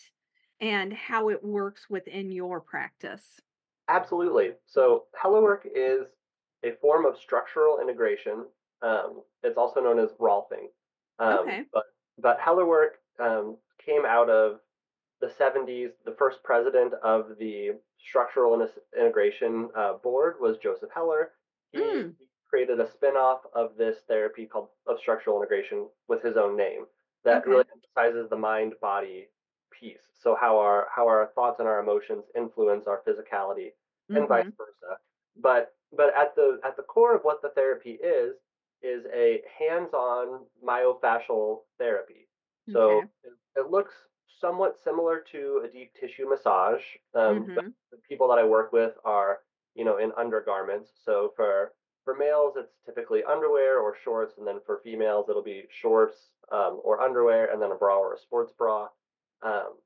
and 0.60 0.92
how 0.92 1.28
it 1.28 1.44
works 1.44 1.86
within 1.88 2.32
your 2.32 2.60
practice? 2.60 3.22
Absolutely. 3.92 4.52
So 4.66 5.04
Hellerwork 5.22 5.66
is 5.74 6.06
a 6.64 6.72
form 6.80 7.04
of 7.04 7.18
structural 7.18 7.80
integration. 7.80 8.46
Um, 8.80 9.22
it's 9.42 9.58
also 9.58 9.80
known 9.80 9.98
as 9.98 10.10
Rolfing. 10.18 10.68
Um, 11.18 11.38
Okay. 11.40 11.62
But 11.72 11.84
but 12.18 12.38
Hellerwork 12.40 12.92
um, 13.20 13.56
came 13.84 14.04
out 14.06 14.28
of 14.30 14.60
the 15.20 15.28
70s. 15.28 15.90
The 16.04 16.14
first 16.18 16.42
president 16.42 16.94
of 17.02 17.36
the 17.38 17.72
Structural 17.98 18.68
Integration 18.98 19.68
uh, 19.76 19.94
Board 19.94 20.36
was 20.40 20.56
Joseph 20.58 20.90
Heller. 20.94 21.32
He 21.72 21.78
Mm. 21.78 22.14
created 22.48 22.80
a 22.80 22.90
spin-off 22.90 23.40
of 23.54 23.76
this 23.76 23.96
therapy 24.08 24.46
called 24.46 24.68
of 24.86 24.98
structural 24.98 25.36
integration 25.40 25.88
with 26.08 26.22
his 26.22 26.36
own 26.36 26.56
name 26.56 26.86
that 27.24 27.42
Okay. 27.42 27.50
really 27.50 27.64
emphasizes 27.74 28.28
the 28.30 28.36
mind-body 28.36 29.28
piece. 29.70 30.04
So 30.22 30.34
how 30.34 30.58
our 30.58 30.88
how 30.94 31.06
our 31.08 31.26
thoughts 31.34 31.60
and 31.60 31.68
our 31.68 31.80
emotions 31.80 32.24
influence 32.36 32.86
our 32.86 33.02
physicality 33.06 33.72
and 34.14 34.28
vice 34.28 34.44
Mhm. 34.44 34.56
versa. 34.56 34.98
But 35.36 35.76
but 35.92 36.14
at 36.16 36.34
the 36.34 36.60
at 36.64 36.76
the 36.76 36.82
core 36.82 37.14
of 37.14 37.22
what 37.24 37.42
the 37.42 37.50
therapy 37.50 37.92
is 37.92 38.36
is 38.82 39.06
a 39.12 39.42
hands-on 39.58 40.46
myofascial 40.64 41.62
therapy. 41.78 42.28
So 42.64 43.00
Okay. 43.00 43.10
it, 43.22 43.32
it 43.56 43.70
looks 43.70 43.94
somewhat 44.26 44.76
similar 44.78 45.20
to 45.20 45.62
a 45.64 45.68
deep 45.68 45.94
tissue 45.94 46.28
massage. 46.28 46.82
Um, 47.14 47.50
but 47.54 47.64
Mhm. 47.64 47.74
the 47.90 47.98
people 47.98 48.28
that 48.28 48.38
I 48.38 48.44
work 48.44 48.72
with 48.72 48.94
are 49.04 49.40
you 49.74 49.84
know 49.84 49.98
in 49.98 50.12
undergarments. 50.16 50.90
So 51.04 51.32
for 51.36 51.74
for 52.04 52.14
males, 52.16 52.54
it's 52.56 52.74
typically 52.84 53.22
underwear 53.24 53.78
or 53.78 53.94
shorts, 53.94 54.38
and 54.38 54.46
then 54.46 54.60
for 54.66 54.78
females, 54.82 55.28
it'll 55.28 55.42
be 55.42 55.66
shorts 55.70 56.32
um, 56.50 56.80
or 56.82 57.00
underwear, 57.00 57.52
and 57.52 57.62
then 57.62 57.70
a 57.72 57.76
bra 57.76 57.96
or 57.98 58.14
a 58.14 58.18
sports 58.18 58.52
bra. 58.52 58.88
Um, 59.42 59.78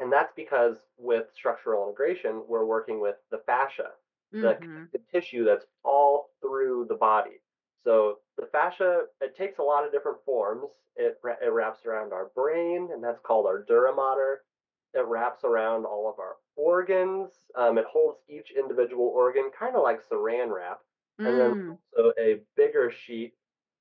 and 0.00 0.12
that's 0.12 0.32
because 0.34 0.86
with 0.96 1.32
structural 1.32 1.84
integration, 1.88 2.44
we're 2.46 2.64
working 2.64 3.00
with 3.00 3.16
the 3.30 3.38
fascia, 3.38 3.92
the 4.40 4.60
Mhm. 4.60 4.90
connective 4.92 5.08
tissue 5.10 5.44
that's 5.44 5.66
all 5.84 6.30
through 6.40 6.86
the 6.88 6.94
body. 6.96 7.40
So 7.84 8.20
the 8.36 8.46
fascia, 8.46 9.06
it 9.20 9.34
takes 9.36 9.58
a 9.58 9.62
lot 9.62 9.84
of 9.84 9.92
different 9.92 10.24
forms. 10.24 10.70
It, 10.96 11.20
it 11.42 11.52
wraps 11.52 11.84
around 11.86 12.12
our 12.12 12.26
brain, 12.34 12.90
and 12.92 13.02
that's 13.02 13.20
called 13.20 13.46
our 13.46 13.62
dura 13.62 13.94
mater. 13.94 14.44
It 14.94 15.04
wraps 15.06 15.44
around 15.44 15.84
all 15.86 16.08
of 16.08 16.18
our 16.18 16.36
organs. 16.56 17.40
Um, 17.54 17.78
it 17.78 17.84
holds 17.86 18.20
each 18.28 18.50
individual 18.52 19.06
organ, 19.06 19.50
kind 19.56 19.76
of 19.76 19.82
like 19.82 20.02
saran 20.02 20.52
wrap. 20.54 20.82
And 21.24 21.38
then 21.38 21.52
Mm. 21.52 21.78
also 21.94 22.12
a 22.18 22.42
bigger 22.56 22.90
sheet 22.90 23.34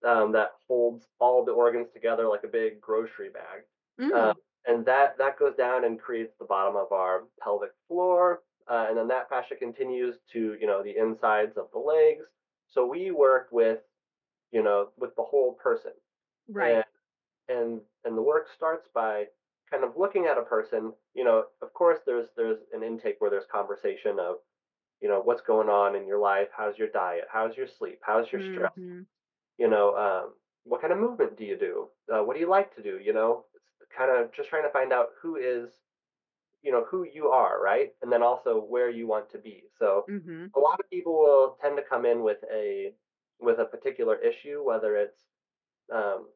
um, 0.03 0.31
that 0.33 0.51
holds 0.67 1.07
all 1.19 1.43
the 1.45 1.51
organs 1.53 1.89
together 1.91 2.27
like 2.27 2.43
a 2.43 2.47
big 2.47 2.81
grocery 2.81 3.29
bag. 3.29 3.63
Mm. 3.99 4.33
And 4.67 4.85
that 4.85 5.17
that 5.19 5.39
goes 5.39 5.55
down 5.55 5.85
and 5.85 5.99
creates 5.99 6.33
the 6.39 6.45
bottom 6.45 6.77
of 6.77 6.91
our 6.93 7.23
pelvic 7.41 7.71
floor, 7.87 8.43
uh, 8.69 8.87
and 8.89 8.97
then 8.97 9.07
that 9.09 9.29
fascia 9.29 9.55
continues 9.55 10.15
to 10.33 10.57
you 10.61 10.67
know 10.67 10.83
the 10.83 10.97
insides 10.97 11.57
of 11.57 11.69
the 11.73 11.79
legs. 11.79 12.25
So 12.67 12.85
we 12.87 13.11
work 13.11 13.49
with 13.51 13.79
you 14.51 14.63
know 14.63 14.89
with 14.97 15.15
the 15.15 15.23
whole 15.23 15.53
person, 15.53 15.93
Right. 16.49 16.81
and 16.81 16.83
and 17.49 17.81
and 18.05 18.17
the 18.17 18.21
work 18.21 18.47
starts 18.55 18.87
by 18.93 19.25
kind 19.71 19.83
of 19.83 19.97
looking 19.97 20.25
at 20.27 20.37
a 20.37 20.43
person. 20.43 20.93
You 21.15 21.25
know, 21.25 21.45
of 21.61 21.73
course, 21.73 21.99
there's 22.05 22.27
there's 22.37 22.59
an 22.73 22.83
intake 22.83 23.17
where 23.19 23.31
there's 23.31 23.45
conversation 23.51 24.19
of 24.19 24.37
you 25.01 25.09
know 25.09 25.21
what's 25.21 25.41
going 25.41 25.69
on 25.69 25.95
in 25.95 26.07
your 26.07 26.19
life, 26.19 26.49
how's 26.55 26.77
your 26.77 26.89
diet, 26.89 27.25
how's 27.31 27.57
your 27.57 27.67
sleep, 27.67 27.99
how's 28.03 28.31
your 28.31 28.41
stress, 28.41 28.71
Mhm. 28.77 29.05
you 29.57 29.67
know, 29.69 29.95
um, 29.97 30.33
what 30.63 30.81
kind 30.81 30.93
of 30.93 30.99
movement 30.99 31.37
do 31.37 31.45
you 31.45 31.57
do? 31.57 31.87
Uh, 32.13 32.23
what 32.23 32.35
do 32.35 32.39
you 32.39 32.49
like 32.49 32.75
to 32.75 32.83
do? 32.83 32.99
You 33.03 33.13
know, 33.13 33.45
kind 33.95 34.11
of 34.11 34.31
just 34.33 34.49
trying 34.49 34.63
to 34.63 34.71
find 34.71 34.93
out 34.93 35.09
who 35.21 35.35
is, 35.37 35.71
you 36.61 36.71
know, 36.71 36.85
who 36.85 37.03
you 37.03 37.29
are, 37.29 37.61
right? 37.61 37.93
And 38.01 38.11
then 38.11 38.23
also 38.23 38.59
where 38.61 38.89
you 38.89 39.07
want 39.07 39.29
to 39.31 39.37
be. 39.39 39.65
So 39.77 40.07
Mhm. 40.07 40.53
a 40.55 40.59
lot 40.59 40.79
of 40.79 40.89
people 40.89 41.13
will 41.19 41.57
tend 41.61 41.77
to 41.77 41.83
come 41.83 42.05
in 42.05 42.23
with 42.23 42.43
a 42.51 42.95
with 43.39 43.59
a 43.59 43.65
particular 43.65 44.15
issue, 44.17 44.63
whether 44.63 44.95
it's, 44.97 45.21
um, 45.93 46.29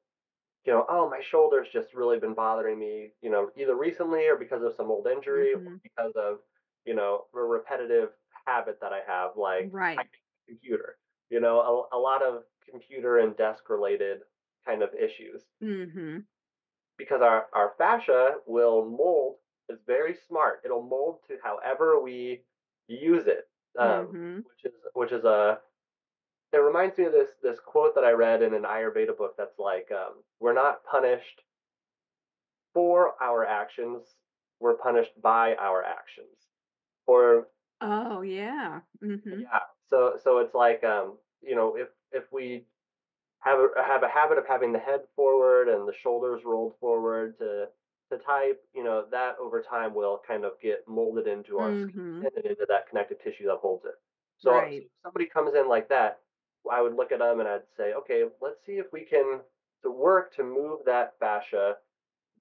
you 0.65 0.73
know, 0.73 0.85
oh, 0.89 1.09
my 1.09 1.21
shoulder's 1.21 1.69
just 1.69 1.93
really 1.93 2.19
been 2.19 2.35
bothering 2.35 2.79
me, 2.79 3.13
you 3.21 3.29
know, 3.31 3.51
either 3.57 3.75
recently 3.75 4.27
or 4.27 4.37
because 4.37 4.63
of 4.63 4.73
some 4.75 4.91
old 4.91 5.07
injury 5.07 5.53
or 5.53 5.61
Mhm. 5.61 5.81
because 5.83 6.13
of, 6.15 6.39
you 6.85 6.93
know, 6.95 7.27
a 7.35 7.39
repetitive 7.39 8.11
habit 8.45 8.79
that 8.81 8.93
I 8.93 9.01
have, 9.07 9.37
like 9.37 9.71
Right. 9.71 10.09
computer. 10.47 10.97
You 11.29 11.39
know, 11.39 11.87
a, 11.91 11.97
a 11.97 11.99
lot 11.99 12.23
of 12.23 12.43
computer 12.69 13.19
and 13.19 13.35
desk 13.37 13.69
related 13.69 14.21
kind 14.65 14.83
of 14.83 14.93
issues 14.95 15.45
Mhm. 15.61 16.25
Because 17.01 17.21
our, 17.21 17.47
our 17.53 17.73
fascia 17.77 18.35
will 18.47 18.85
mold 18.85 19.37
is 19.69 19.79
very 19.87 20.15
smart. 20.27 20.61
It'll 20.65 20.83
mold 20.83 21.19
to 21.27 21.37
however 21.43 21.99
we 22.01 22.43
use 22.87 23.27
it, 23.27 23.49
um, 23.79 24.07
Mhm. 24.13 24.37
which 24.45 24.65
is 24.65 24.73
which 24.93 25.11
is 25.11 25.23
a 25.25 25.61
it 26.53 26.57
reminds 26.57 26.97
me 26.97 27.05
of 27.05 27.13
this 27.13 27.29
this 27.41 27.59
quote 27.59 27.95
that 27.95 28.03
I 28.05 28.11
read 28.11 28.41
in 28.43 28.53
an 28.53 28.63
Ayurveda 28.63 29.17
book 29.17 29.35
that's 29.37 29.59
like 29.59 29.91
um, 29.91 30.23
we're 30.39 30.53
not 30.53 30.83
punished 30.85 31.43
for 32.73 33.21
our 33.21 33.45
actions, 33.45 34.03
we're 34.59 34.75
punished 34.75 35.19
by 35.21 35.55
our 35.55 35.83
actions. 35.83 36.47
Or 37.07 37.47
Oh, 37.81 38.21
yeah. 38.21 38.81
Mhm. 39.01 39.41
yeah, 39.41 39.59
so 39.89 40.17
so 40.23 40.37
it's 40.39 40.53
like 40.53 40.83
um, 40.83 41.17
you 41.41 41.55
know 41.55 41.75
if 41.75 41.89
if 42.11 42.31
we 42.31 42.65
have 43.41 43.59
a 43.59 43.83
have 43.83 44.03
a 44.03 44.09
habit 44.09 44.37
of 44.37 44.47
having 44.47 44.71
the 44.71 44.79
head 44.79 45.07
forward 45.15 45.69
and 45.69 45.87
the 45.87 45.93
shoulders 45.93 46.43
rolled 46.45 46.77
forward 46.79 47.37
to 47.39 47.69
to 48.11 48.17
type, 48.19 48.63
you 48.73 48.83
know, 48.83 49.05
that 49.11 49.37
over 49.39 49.61
time 49.61 49.93
will 49.93 50.21
kind 50.27 50.43
of 50.45 50.59
get 50.61 50.87
molded 50.87 51.27
into 51.27 51.59
our 51.59 51.75
skin 51.75 51.95
Mhm. 51.95 52.31
and 52.35 52.45
into 52.45 52.65
that 52.69 52.87
connective 52.89 53.19
tissue 53.23 53.45
that 53.47 53.57
holds 53.57 53.85
it. 53.85 53.95
So, 54.37 54.59
Right. 54.59 54.85
if 54.85 54.91
somebody 55.03 55.27
comes 55.27 55.55
in 55.55 55.67
like 55.69 55.87
that, 55.89 56.21
I 56.69 56.81
would 56.81 56.95
look 56.95 57.11
at 57.13 57.19
them 57.19 57.39
and 57.39 57.47
I'd 57.47 57.63
say, 57.77 57.93
okay, 57.93 58.25
let's 58.41 58.65
see 58.65 58.73
if 58.79 58.91
we 58.91 59.05
can 59.05 59.41
to 59.83 59.91
work 59.91 60.33
to 60.35 60.43
move 60.43 60.81
that 60.85 61.17
fascia 61.19 61.77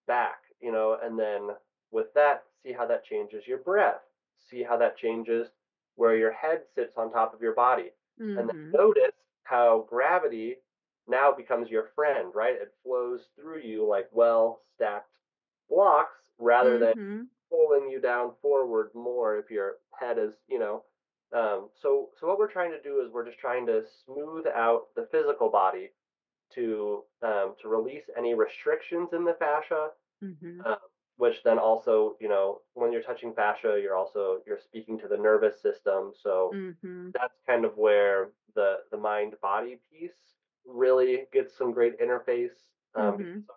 back, 0.06 0.42
you 0.60 0.72
know, 0.72 0.98
and 1.02 1.18
then 1.18 1.50
with 1.90 2.12
that, 2.14 2.44
see 2.62 2.72
how 2.72 2.86
that 2.86 3.04
changes 3.04 3.46
your 3.46 3.58
breath, 3.58 4.02
see 4.38 4.62
how 4.62 4.76
that 4.76 4.96
changes 4.96 5.48
where 5.96 6.16
your 6.16 6.32
head 6.32 6.64
sits 6.74 6.96
on 6.96 7.10
top 7.12 7.34
of 7.34 7.42
your 7.42 7.54
body, 7.54 7.92
and 8.36 8.48
then 8.48 8.54
Mhm. 8.54 8.80
notice 8.80 9.12
how 9.44 9.86
gravity 9.88 10.56
now 11.10 11.32
becomes 11.32 11.70
your 11.70 11.88
friend, 11.94 12.34
right? 12.34 12.54
It 12.56 12.74
flows 12.84 13.28
through 13.36 13.60
you 13.62 13.86
like 13.86 14.08
well 14.12 14.62
stacked 14.74 15.10
blocks 15.68 16.18
rather 16.38 16.78
than 16.78 16.94
Mhm. 16.94 17.30
pulling 17.50 17.90
you 17.90 18.00
down 18.00 18.34
forward 18.42 18.90
more 18.94 19.38
if 19.38 19.50
your 19.50 19.78
head 19.98 20.18
is, 20.18 20.34
you 20.48 20.58
know. 20.58 20.84
Um, 21.32 21.70
so, 21.80 22.10
so 22.18 22.26
what 22.26 22.38
we're 22.38 22.50
trying 22.52 22.72
to 22.72 22.82
do 22.82 23.00
is 23.04 23.12
we're 23.12 23.26
just 23.26 23.38
trying 23.38 23.66
to 23.66 23.84
smooth 24.04 24.46
out 24.48 24.88
the 24.96 25.08
physical 25.12 25.50
body 25.50 25.92
to 26.54 27.04
um, 27.22 27.56
to 27.62 27.68
release 27.68 28.04
any 28.16 28.34
restrictions 28.34 29.10
in 29.12 29.24
the 29.24 29.34
fascia, 29.34 29.90
Mhm. 30.20 30.64
um, 30.64 30.76
which 31.16 31.42
then 31.42 31.58
also, 31.58 32.16
you 32.20 32.28
know, 32.28 32.62
when 32.74 32.92
you're 32.92 33.02
touching 33.02 33.34
fascia, 33.34 33.78
you're 33.82 33.96
also 33.96 34.42
you're 34.46 34.58
speaking 34.58 34.98
to 34.98 35.08
the 35.08 35.16
nervous 35.16 35.60
system. 35.60 36.12
So 36.22 36.54
Mm-hmm. 36.54 37.10
that's 37.14 37.34
kind 37.46 37.64
of 37.64 37.76
where 37.76 38.30
the 38.54 38.78
the 38.90 38.98
mind 38.98 39.36
body 39.42 39.80
piece 39.90 40.29
really 40.70 41.26
gets 41.32 41.56
some 41.56 41.72
great 41.72 41.98
interface 42.00 42.70
um, 42.94 43.18
Mm-hmm. 43.18 43.40
because 43.46 43.56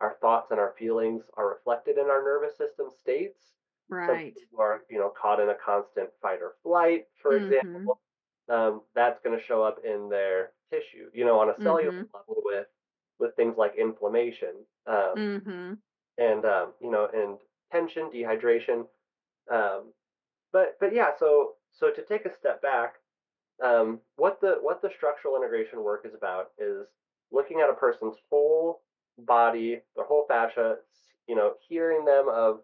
our 0.00 0.16
thoughts 0.20 0.50
and 0.50 0.60
our 0.60 0.74
feelings 0.78 1.24
are 1.36 1.48
reflected 1.48 1.98
in 1.98 2.06
our 2.06 2.22
nervous 2.22 2.56
system 2.56 2.90
states. 2.90 3.56
Some 4.00 4.18
Right. 4.18 4.34
people 4.34 4.42
who 4.50 4.60
are, 4.60 4.84
you 4.90 4.98
know, 4.98 5.10
caught 5.10 5.40
in 5.40 5.50
a 5.50 5.54
constant 5.54 6.10
fight 6.22 6.40
or 6.42 6.56
flight, 6.62 7.08
for 7.22 7.36
Mhm. 7.36 7.94
example, 7.94 8.00
um, 8.48 8.82
that's 8.94 9.20
going 9.20 9.36
to 9.38 9.44
show 9.44 9.62
up 9.62 9.84
in 9.84 10.08
their 10.08 10.52
tissue, 10.70 11.10
you 11.14 11.24
know, 11.24 11.38
on 11.40 11.50
a 11.50 11.56
cellular 11.58 11.92
Mhm. 11.92 12.10
level 12.14 12.42
with 12.44 12.68
with 13.18 13.36
things 13.36 13.56
like 13.56 13.76
inflammation, 13.76 14.66
um, 14.86 15.26
Mm-hmm. 15.26 15.74
and 16.18 16.44
um, 16.44 16.74
you 16.80 16.90
know, 16.90 17.08
and 17.12 17.38
tension, 17.72 18.10
dehydration. 18.10 18.86
Um, 19.50 19.92
but 20.52 20.78
but 20.80 20.94
yeah, 20.94 21.10
so 21.18 21.56
so 21.72 21.90
to 21.92 22.02
take 22.04 22.26
a 22.26 22.34
step 22.34 22.62
back, 22.62 22.96
um, 23.62 24.00
what 24.16 24.40
the 24.40 24.58
what 24.60 24.82
the 24.82 24.90
structural 24.96 25.36
integration 25.36 25.82
work 25.82 26.04
is 26.06 26.14
about 26.14 26.52
is 26.58 26.86
looking 27.30 27.60
at 27.60 27.70
a 27.70 27.74
person's 27.74 28.16
whole 28.28 28.82
body, 29.18 29.80
their 29.96 30.04
whole 30.04 30.24
fascia, 30.28 30.78
you 31.26 31.34
know, 31.34 31.54
hearing 31.68 32.04
them 32.04 32.28
of 32.28 32.60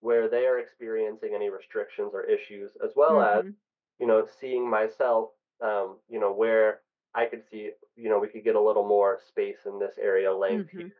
where 0.00 0.28
they 0.28 0.46
are 0.46 0.58
experiencing 0.58 1.32
any 1.34 1.50
restrictions 1.50 2.12
or 2.14 2.24
issues, 2.24 2.72
as 2.82 2.92
well 2.96 3.20
as 3.20 3.42
Mm-hmm. 3.42 3.50
you 3.98 4.06
know, 4.06 4.26
seeing 4.40 4.68
myself, 4.68 5.30
um, 5.62 5.98
you 6.08 6.18
know, 6.18 6.32
where 6.32 6.80
I 7.14 7.26
could 7.26 7.44
see, 7.50 7.72
you 7.96 8.08
know, 8.08 8.18
we 8.18 8.28
could 8.28 8.44
get 8.44 8.56
a 8.56 8.60
little 8.60 8.86
more 8.86 9.20
space 9.28 9.58
in 9.66 9.78
this 9.78 9.94
area, 10.00 10.32
length 10.32 10.68
Mhm. 10.72 10.92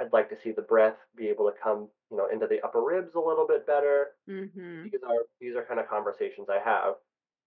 I'd 0.00 0.12
like 0.12 0.28
to 0.30 0.36
see 0.36 0.52
the 0.52 0.62
breath 0.62 0.96
be 1.16 1.28
able 1.28 1.50
to 1.50 1.56
come, 1.62 1.88
you 2.10 2.16
know, 2.16 2.26
into 2.26 2.46
the 2.46 2.60
upper 2.62 2.82
ribs 2.82 3.14
a 3.14 3.20
little 3.20 3.46
bit 3.46 3.66
better. 3.66 4.16
Mm-hmm. 4.28 4.92
These 4.92 5.02
are 5.06 5.26
these 5.40 5.56
are 5.56 5.64
kind 5.64 5.80
of 5.80 5.88
conversations 5.88 6.48
I 6.50 6.60
have. 6.60 6.94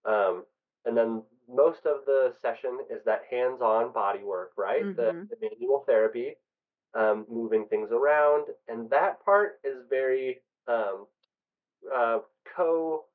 Um, 0.04 0.46
and 0.84 0.96
then 0.96 1.22
most 1.48 1.86
of 1.86 2.04
the 2.06 2.34
session 2.40 2.80
is 2.90 3.04
that 3.04 3.22
hands-on 3.30 3.92
body 3.92 4.22
work, 4.24 4.52
right? 4.56 4.94
The, 4.96 5.12
Mhm. 5.14 5.28
the 5.30 5.36
manual 5.40 5.84
therapy, 5.86 6.36
um, 6.94 7.26
moving 7.28 7.66
things 7.68 7.90
around, 7.92 8.48
and 8.68 8.90
that 8.90 9.24
part 9.24 9.60
is 9.64 9.84
very 9.88 10.42
um, 10.68 11.06
uh, 11.94 12.20
co 12.56 13.06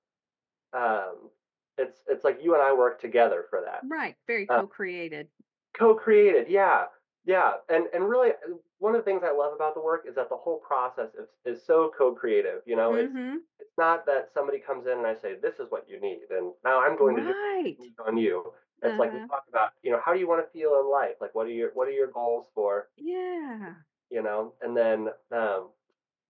um, 0.73 1.29
it's 1.77 2.03
it's 2.07 2.23
like 2.23 2.39
you 2.43 2.53
and 2.53 2.63
I 2.63 2.73
work 2.73 2.99
together 2.99 3.45
for 3.49 3.61
that. 3.61 3.81
Right. 3.87 4.15
Very 4.27 4.47
Uh, 4.47 4.61
co-created. 4.61 5.29
co-created, 5.73 6.47
yeah, 6.49 6.85
yeah, 7.25 7.53
and 7.69 7.87
and 7.93 8.07
really 8.09 8.31
uh, 8.31 8.55
one 8.81 8.95
of 8.95 9.01
the 9.01 9.05
things 9.05 9.23
I 9.25 9.31
love 9.33 9.53
about 9.53 9.75
the 9.75 9.81
work 9.81 10.05
is 10.07 10.15
that 10.15 10.29
the 10.29 10.37
whole 10.37 10.59
process 10.59 11.15
is 11.15 11.29
is 11.45 11.63
so 11.65 11.91
co-creative. 11.97 12.63
You 12.67 12.77
know, 12.77 12.95
it's 12.95 13.13
Mm-hmm. 13.13 13.37
it's 13.59 13.77
not 13.77 14.05
that 14.07 14.31
somebody 14.33 14.59
comes 14.59 14.87
in 14.87 14.99
and 14.99 15.07
I 15.07 15.15
say 15.15 15.35
this 15.35 15.59
is 15.59 15.71
what 15.71 15.89
you 15.89 16.01
need, 16.01 16.31
and 16.31 16.53
now 16.65 16.81
I'm 16.81 16.97
going 16.97 17.17
to 17.17 17.23
do 17.23 17.33
Right. 17.33 17.77
it 17.79 18.03
on 18.07 18.17
you. 18.17 18.53
It's 18.83 18.99
like 18.99 19.13
we 19.13 19.19
Uh-huh. 19.19 19.27
talk 19.29 19.45
about, 19.49 19.73
you 19.83 19.91
know, 19.91 20.01
how 20.05 20.13
do 20.13 20.19
you 20.19 20.27
want 20.29 20.45
to 20.45 20.51
feel 20.51 20.79
in 20.81 20.89
life? 20.91 21.17
Like, 21.21 21.35
what 21.35 21.47
are 21.47 21.51
your 21.51 21.71
what 21.73 21.87
are 21.87 21.91
your 21.91 22.11
goals 22.11 22.49
for, 22.55 22.89
Yeah. 22.97 23.83
you 24.09 24.21
know? 24.21 24.53
And 24.61 24.75
then 24.75 25.09
um, 25.31 25.69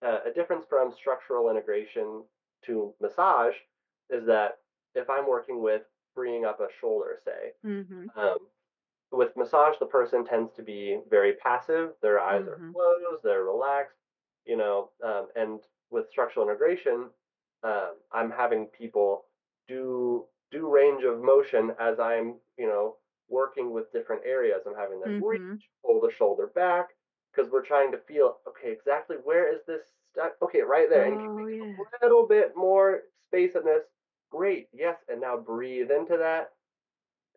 uh, 0.04 0.20
a 0.26 0.32
difference 0.34 0.66
from 0.70 0.92
structural 0.92 1.50
integration 1.50 2.24
to 2.66 2.94
massage 3.02 3.56
is 4.10 4.26
that 4.28 4.60
if 4.96 5.10
I'm 5.10 5.28
working 5.28 5.62
with 5.62 5.84
freeing 6.16 6.46
up 6.46 6.60
a 6.62 6.68
shoulder, 6.82 7.18
say, 7.26 7.54
Mm-hmm. 7.66 8.08
um, 8.18 8.38
with 9.12 9.36
massage, 9.38 9.78
the 9.80 9.86
person 9.86 10.24
tends 10.26 10.52
to 10.54 10.64
be 10.64 11.00
very 11.10 11.34
passive. 11.36 11.94
Their 12.02 12.20
eyes 12.20 12.48
are 12.48 12.60
Mhm. 12.60 12.74
closed, 12.74 13.24
they're 13.24 13.44
relaxed, 13.44 13.98
you 14.46 14.58
know. 14.58 14.92
Um, 15.04 15.28
and 15.36 15.62
with 15.90 16.10
structural 16.10 16.46
integration, 16.48 17.10
um, 17.64 17.98
I'm 18.12 18.32
having 18.32 18.68
people 18.68 19.26
do 19.68 20.28
do 20.52 20.70
range 20.70 21.04
of 21.04 21.22
motion 21.22 21.72
as 21.80 22.00
I'm, 22.00 22.40
you 22.58 22.68
know, 22.68 22.98
working 23.30 23.72
with 23.72 23.92
different 23.92 24.24
areas. 24.26 24.64
I'm 24.66 24.76
having 24.76 25.00
them 25.00 25.16
reach, 25.22 25.42
Mhm. 25.42 25.62
pull 25.86 26.02
the 26.02 26.12
shoulder 26.12 26.48
back, 26.48 26.90
because 27.32 27.50
we're 27.52 27.66
trying 27.66 27.92
to 27.94 27.98
feel, 27.98 28.40
okay, 28.48 28.72
exactly 28.72 29.18
where 29.18 29.54
is 29.54 29.62
this 29.66 29.84
stuck? 30.12 30.34
Okay, 30.42 30.62
right 30.62 30.90
there. 30.90 31.06
And 31.06 31.16
Oh 31.16 31.38
we 31.38 31.46
yeah. 31.48 31.84
a 32.02 32.06
little 32.06 32.28
bit 32.28 32.56
more 32.56 33.04
space 33.28 33.56
in 33.56 33.64
this? 33.66 33.86
Great, 34.30 34.70
yes. 34.74 35.04
And 35.08 35.22
now 35.22 35.38
breathe 35.38 35.92
into 35.92 36.18
that 36.18 36.54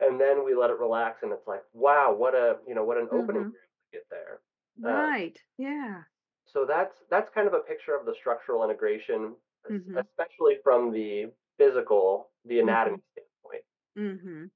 and 0.01 0.21
then 0.21 0.45
we 0.45 0.55
let 0.55 0.71
it 0.71 0.79
relax 0.79 1.23
and 1.23 1.33
it's 1.33 1.47
like 1.47 1.63
wow 1.73 2.15
what 2.15 2.35
a 2.35 2.59
you 2.67 2.75
know 2.75 2.85
what 2.85 2.99
an 2.99 3.09
opening 3.13 3.43
Mhm. 3.43 3.49
able 3.55 3.59
to 3.93 3.93
get 3.93 4.07
there 4.11 4.41
Right. 4.77 5.43
Yeah. 5.57 6.05
so 6.47 6.65
that's 6.67 7.05
that's 7.11 7.31
kind 7.35 7.47
of 7.47 7.55
a 7.55 7.61
picture 7.61 7.95
of 7.97 8.07
the 8.07 8.15
structural 8.15 8.65
integration 8.65 9.37
Mhm. 9.69 10.07
especially 10.09 10.59
from 10.63 10.91
the 10.93 11.33
physical 11.59 12.31
the 12.45 12.61
anatomy 12.61 12.97
Mhm. 12.97 13.03
standpoint 13.13 13.65
Mm-hmm. 13.97 14.47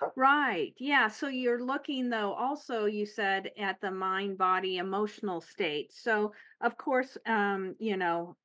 Huh? 0.00 0.10
Right. 0.16 0.74
Yeah. 0.78 1.08
So 1.08 1.28
you're 1.28 1.62
looking 1.64 2.10
though 2.10 2.32
also 2.34 2.86
you 2.86 3.06
said 3.06 3.52
at 3.58 3.80
the 3.80 3.90
mind 3.92 4.38
body 4.38 4.78
emotional 4.78 5.40
state. 5.40 5.92
So 5.92 6.32
of 6.60 6.76
course 6.78 7.18
um 7.26 7.76
you 7.80 7.96
know 7.96 8.36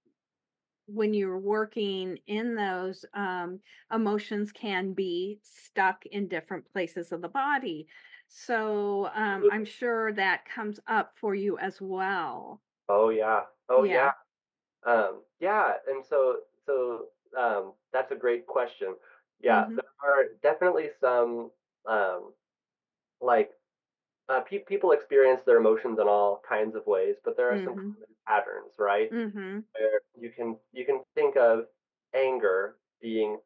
when 0.94 1.14
you're 1.14 1.40
working 1.40 2.18
in 2.28 2.56
those 2.56 3.06
um 3.14 3.60
emotions 3.92 4.52
can 4.52 4.94
be 4.94 5.40
stuck 5.44 6.06
in 6.08 6.28
different 6.28 6.66
places 6.72 7.12
of 7.12 7.22
the 7.22 7.30
body. 7.30 7.88
So 8.28 9.08
um 9.14 9.46
I'm 9.50 9.66
sure 9.66 10.14
that 10.14 10.46
comes 10.46 10.80
up 10.88 11.18
for 11.18 11.36
you 11.36 11.58
as 11.58 11.82
well. 11.82 12.62
oh 12.90 13.10
yeah 13.10 13.42
oh 13.70 13.84
Yeah. 13.84 13.84
yeah 13.84 14.12
um 14.86 15.24
yeah 15.40 15.74
and 15.88 16.06
so 16.06 16.42
so 16.66 17.08
um 17.38 17.74
that's 17.94 18.12
a 18.12 18.16
great 18.16 18.48
question 18.48 18.96
yeah 19.42 19.66
Mhm. 19.66 19.76
there 19.76 20.12
are 20.16 20.26
definitely 20.44 20.90
some 21.00 21.52
um 21.88 22.34
like 23.22 23.52
uh, 24.30 24.42
pe- 24.42 24.60
people 24.66 24.92
experience 24.92 25.42
their 25.44 25.58
emotions 25.58 26.00
in 26.00 26.08
all 26.08 26.42
kinds 26.48 26.76
of 26.76 26.86
ways 26.88 27.18
but 27.24 27.36
there 27.38 27.52
are 27.52 27.60
some 27.64 27.76
Mhm. 27.76 27.96
common 27.96 28.16
patterns 28.28 28.74
right 28.80 29.12
Mhm. 29.12 29.66
where 29.74 30.02
you 30.16 30.32
can 30.32 30.58
you 30.74 30.86
can 30.86 31.04
think 31.16 31.38
of 31.38 31.66
anger 32.16 32.78
being 33.02 33.40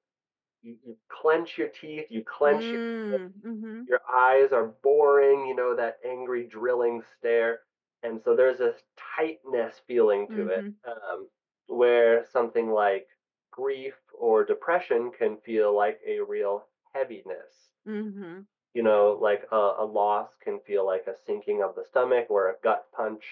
you, 0.62 0.78
you 0.86 0.98
clench 1.10 1.58
your 1.58 1.70
teeth, 1.70 2.08
you 2.12 2.24
clench 2.24 2.72
your 2.72 2.82
Mm. 3.12 3.34
Mhm. 3.44 3.88
your 3.88 4.02
eyes 4.12 4.52
are 4.52 4.68
boring, 4.84 5.46
you 5.48 5.56
know 5.56 5.76
that 5.76 6.00
angry 6.04 6.46
drilling 6.48 7.02
stare, 7.18 7.62
and 8.04 8.22
so 8.22 8.36
there's 8.36 8.60
this 8.60 8.84
tightness 8.98 9.80
feeling 9.88 10.30
to 10.32 10.48
it, 10.50 10.66
Mhm. 10.66 10.82
um, 10.86 11.30
where 11.68 12.26
something 12.26 12.70
like 12.72 13.08
grief 13.52 13.96
or 14.14 14.44
depression 14.46 15.12
can 15.12 15.38
feel 15.42 15.76
like 15.76 16.00
a 16.06 16.20
real 16.20 16.68
heaviness. 16.94 17.72
Mhm. 17.86 18.46
You 18.76 18.84
know, 18.84 19.18
like 19.22 19.48
a, 19.52 19.76
a 19.80 19.86
loss 19.86 20.32
can 20.44 20.62
feel 20.62 20.86
like 20.86 21.08
a 21.08 21.16
sinking 21.18 21.64
of 21.64 21.76
the 21.76 21.86
stomach 21.86 22.28
or 22.30 22.50
a 22.52 22.58
gut 22.64 22.88
punch 22.94 23.24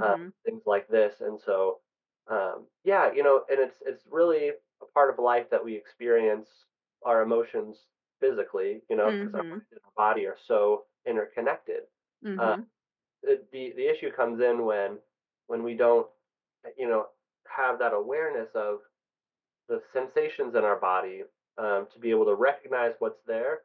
uh, 0.00 0.16
Mhm. 0.16 0.32
things 0.44 0.64
like 0.66 0.88
this. 0.88 1.20
And 1.22 1.40
so, 1.40 1.80
um, 2.28 2.66
yeah, 2.84 3.12
you 3.12 3.22
know, 3.24 3.44
and 3.50 3.60
it's 3.60 3.78
it's 3.86 4.04
really 4.10 4.50
a 4.82 4.86
part 4.94 5.10
of 5.12 5.18
life 5.20 5.48
that 5.50 5.64
we 5.64 5.76
experience 5.76 6.48
our 7.04 7.22
emotions 7.22 7.86
physically, 8.20 8.82
you 8.90 8.96
know, 8.96 9.12
because 9.12 9.34
our 9.34 9.42
Mhm. 9.42 9.62
mind 9.70 9.72
and 9.72 9.80
our 9.84 9.92
body 10.14 10.26
are 10.26 10.36
so 10.46 10.86
interconnected. 11.06 11.84
Uh, 12.38 12.54
Mhm. 12.54 12.70
the, 13.22 13.42
the 13.52 13.72
the 13.76 13.86
issue 13.88 14.10
comes 14.12 14.40
in 14.40 14.64
when 14.64 14.98
when 15.48 15.62
we 15.62 15.74
don't, 15.76 16.08
you 16.78 16.88
know, 16.88 17.08
have 17.48 17.78
that 17.80 17.94
awareness 17.94 18.50
of 18.54 18.80
the 19.68 19.82
sensations 19.92 20.54
in 20.54 20.64
our 20.64 20.76
body 20.78 21.24
um, 21.58 21.86
to 21.92 21.98
be 21.98 22.10
able 22.10 22.24
to 22.26 22.34
recognize 22.34 22.94
what's 22.98 23.22
there 23.26 23.62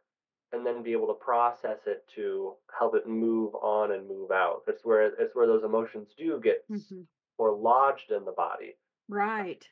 and 0.52 0.66
then 0.66 0.84
be 0.84 0.92
able 0.94 1.08
to 1.08 1.14
process 1.16 1.88
it 1.88 2.08
to 2.16 2.56
help 2.78 2.96
it 2.96 3.08
move 3.08 3.56
on 3.56 3.92
and 3.94 4.08
move 4.08 4.32
out. 4.32 4.64
It's 4.68 4.86
where 4.86 5.04
it's 5.22 5.36
where 5.36 5.48
those 5.48 5.64
emotions 5.64 6.14
do 6.18 6.40
get 6.42 6.66
Mhm. 6.70 7.08
more 7.40 7.56
lodged 7.56 8.12
in 8.12 8.26
the 8.26 8.34
body. 8.34 8.78
Right. 9.10 9.70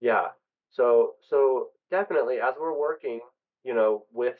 Yeah. 0.00 0.28
So 0.70 1.16
so 1.20 1.70
definitely 1.90 2.40
as 2.40 2.54
we're 2.58 2.76
working, 2.78 3.20
you 3.64 3.74
know, 3.74 4.06
with 4.12 4.38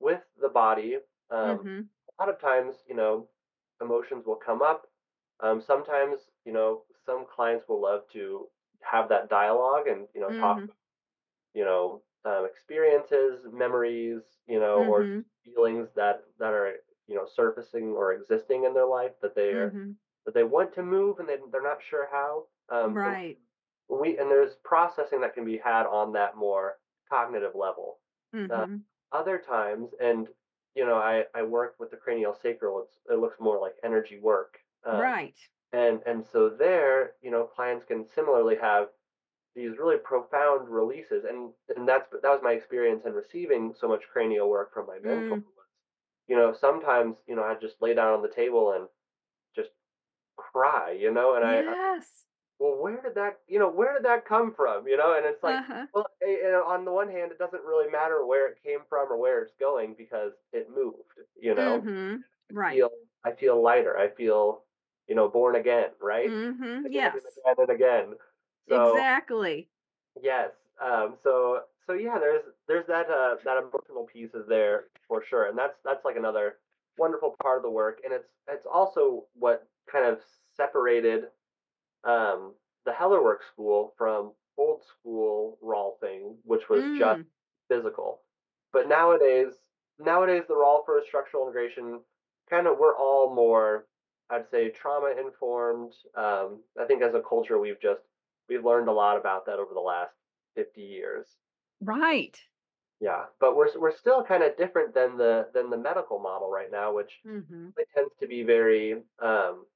with 0.00 0.22
the 0.40 0.48
body, 0.48 0.98
um, 1.30 1.66
Mhm. 1.66 1.90
a 2.18 2.22
lot 2.24 2.30
of 2.34 2.40
times, 2.40 2.76
you 2.88 2.94
know, 2.96 3.28
emotions 3.80 4.26
will 4.26 4.36
come 4.36 4.62
up. 4.62 4.88
Um, 5.40 5.60
sometimes, 5.62 6.30
you 6.44 6.52
know, 6.52 6.84
some 7.06 7.26
clients 7.26 7.68
will 7.68 7.80
love 7.82 8.08
to 8.12 8.48
have 8.82 9.08
that 9.10 9.28
dialogue 9.30 9.88
and 9.88 10.08
you 10.14 10.20
know 10.20 10.32
talk 10.32 10.58
Mhm. 10.58 10.70
you 11.54 11.64
know, 11.64 12.02
um, 12.24 12.46
experiences, 12.46 13.46
memories, 13.52 14.22
you 14.46 14.60
know, 14.60 14.82
or 14.82 15.08
Mhm. 15.08 15.24
feelings 15.44 15.92
that 15.94 16.24
that 16.38 16.52
are 16.52 16.76
you 17.06 17.14
know 17.16 17.26
surfacing 17.26 17.88
or 17.92 18.12
existing 18.12 18.64
in 18.64 18.74
their 18.74 18.86
life 18.86 19.12
that 19.22 19.34
they 19.34 19.52
are 19.52 19.74
Mhm. 19.74 19.98
that 20.24 20.34
they 20.34 20.44
want 20.44 20.72
to 20.74 20.82
move 20.82 21.18
and 21.20 21.28
they 21.28 21.38
they're 21.52 21.62
not 21.62 21.82
sure 21.82 22.08
how. 22.10 22.46
Um, 22.70 22.98
and 23.04 23.16
Right. 23.16 23.38
we 23.88 24.18
and 24.18 24.30
there's 24.30 24.56
processing 24.56 25.20
that 25.20 25.34
can 25.34 25.44
be 25.44 25.58
had 25.58 25.86
on 25.86 26.12
that 26.12 26.36
more 26.36 26.78
cognitive 27.08 27.54
level. 27.54 28.00
Uh, 28.50 28.64
Mhm. 28.64 28.84
other 29.12 29.38
times, 29.38 29.94
and 30.00 30.28
you 30.74 30.84
know, 30.86 30.96
I 30.96 31.26
I 31.34 31.42
work 31.42 31.76
with 31.78 31.90
the 31.90 31.96
cranial 31.96 32.34
sacral. 32.34 32.82
It's 32.82 33.00
it 33.10 33.18
looks 33.18 33.40
more 33.40 33.58
like 33.60 33.76
energy 33.82 34.20
work. 34.20 34.58
Um, 34.84 35.14
Right. 35.14 35.38
And 35.72 36.02
and 36.06 36.24
so 36.26 36.50
there, 36.50 37.16
you 37.22 37.30
know, 37.30 37.44
clients 37.46 37.84
can 37.86 38.04
similarly 38.06 38.56
have 38.56 38.90
these 39.58 39.78
really 39.78 39.98
profound 39.98 40.68
releases 40.70 41.24
and 41.26 41.52
and 41.76 41.88
that's 41.88 42.10
that 42.12 42.24
was 42.24 42.40
my 42.44 42.52
experience 42.52 43.04
in 43.06 43.14
receiving 43.14 43.74
so 43.74 43.88
much 43.88 44.04
cranial 44.12 44.50
work 44.50 44.74
from 44.74 44.86
my 44.86 44.98
mentor 45.00 45.38
Mm, 45.38 45.44
you 46.28 46.36
know 46.36 46.52
sometimes 46.52 47.18
you 47.26 47.36
know 47.36 47.44
i'd 47.44 47.60
just 47.60 47.80
lay 47.82 47.94
down 47.94 48.14
on 48.14 48.22
the 48.22 48.28
table 48.28 48.72
and 48.72 48.88
just 49.56 49.70
cry 50.36 50.92
you 50.92 51.12
know 51.12 51.36
and 51.36 51.44
i, 51.44 51.58
I 51.60 51.74
yes. 51.74 52.26
well 52.60 52.76
where 52.82 53.00
did 53.02 53.14
that 53.16 53.40
you 53.48 53.58
know 53.58 53.70
where 53.70 53.94
did 53.94 54.04
that 54.04 54.24
come 54.26 54.54
from 54.54 54.88
you 54.88 54.96
know 54.96 55.16
and 55.16 55.26
it's 55.26 55.42
like 55.42 55.60
Uh-huh. 55.60 55.86
well 55.94 56.06
eh, 56.22 56.38
eh, 56.44 56.54
on 56.54 56.84
the 56.84 56.92
one 56.92 57.08
hand 57.10 57.32
it 57.32 57.38
doesn't 57.38 57.64
really 57.64 57.90
matter 57.90 58.26
where 58.26 58.48
it 58.48 58.62
came 58.62 58.80
from 58.88 59.12
or 59.12 59.18
where 59.18 59.42
it's 59.42 59.54
going 59.60 59.94
because 59.96 60.32
it 60.52 60.70
moved 60.74 61.14
you 61.40 61.54
know 61.54 61.88
Mhm. 61.88 62.24
Right. 62.50 62.84
feel 62.84 62.90
i 63.24 63.32
feel 63.32 63.62
lighter 63.62 63.96
i 63.98 64.08
feel 64.08 64.64
you 65.08 65.14
know 65.14 65.28
born 65.28 65.56
again 65.56 65.90
right 66.00 66.32
Mhm. 66.32 66.86
again 66.86 67.10
and 67.14 67.22
Yes. 67.22 67.22
again 67.26 67.56
and 67.58 67.70
again 67.70 68.14
so 68.68 69.08
Exactly. 69.30 69.68
Yes. 70.20 70.52
Um, 70.80 71.16
so 71.22 71.64
so 71.86 71.92
yeah, 71.94 72.18
there's 72.18 72.44
there's 72.66 72.86
that 72.86 73.08
uh, 73.10 73.36
that 73.44 73.56
emotional 73.58 74.04
piece 74.12 74.34
is 74.34 74.46
there 74.48 74.86
for 75.06 75.22
sure, 75.24 75.46
and 75.48 75.58
that's 75.58 75.78
that's 75.84 76.04
like 76.04 76.16
another 76.16 76.58
wonderful 76.96 77.36
part 77.42 77.58
of 77.58 77.62
the 77.62 77.70
work, 77.70 78.00
and 78.04 78.12
it's 78.12 78.28
it's 78.48 78.66
also 78.66 79.26
what 79.34 79.68
kind 79.90 80.04
of 80.06 80.20
separated 80.56 81.24
um, 82.04 82.54
the 82.86 82.92
Hellerwork 82.92 83.44
School 83.52 83.94
from 83.98 84.34
old 84.58 84.82
school 84.84 85.58
Rolfing, 85.62 86.36
which 86.44 86.68
was 86.70 86.90
just 86.96 87.22
Mm. 87.22 87.26
physical. 87.68 88.22
But 88.72 88.88
nowadays, 88.88 89.54
nowadays 89.98 90.44
the 90.48 90.56
Rolf 90.56 90.86
for 90.86 91.02
structural 91.06 91.44
integration, 91.44 92.02
kind 92.50 92.66
of 92.66 92.78
we're 92.78 92.96
all 92.96 93.34
more, 93.34 93.86
I'd 94.30 94.48
say, 94.50 94.70
trauma 94.70 95.14
informed. 95.20 95.94
Um, 96.16 96.64
I 96.80 96.84
think 96.86 97.02
as 97.02 97.14
a 97.14 97.22
culture, 97.22 97.58
we've 97.58 97.80
just 97.80 98.02
we've 98.48 98.64
learned 98.64 98.88
a 98.88 98.92
lot 98.92 99.16
about 99.18 99.46
that 99.46 99.58
over 99.58 99.74
the 99.74 99.80
last 99.80 100.16
50 100.54 100.82
years. 100.82 101.38
Right. 101.80 102.40
Yeah, 103.00 103.26
but 103.38 103.54
we're 103.56 103.78
we're 103.78 103.96
still 103.96 104.24
kind 104.24 104.42
of 104.42 104.56
different 104.56 104.92
than 104.94 105.16
the 105.16 105.50
than 105.54 105.70
the 105.70 105.76
medical 105.76 106.18
model 106.18 106.50
right 106.50 106.70
now, 106.70 106.92
which 106.92 107.22
Mhm. 107.24 107.74
it 107.76 107.88
tends 107.94 108.12
to 108.16 108.26
be 108.26 108.42
very 108.42 109.04
um, 109.20 109.66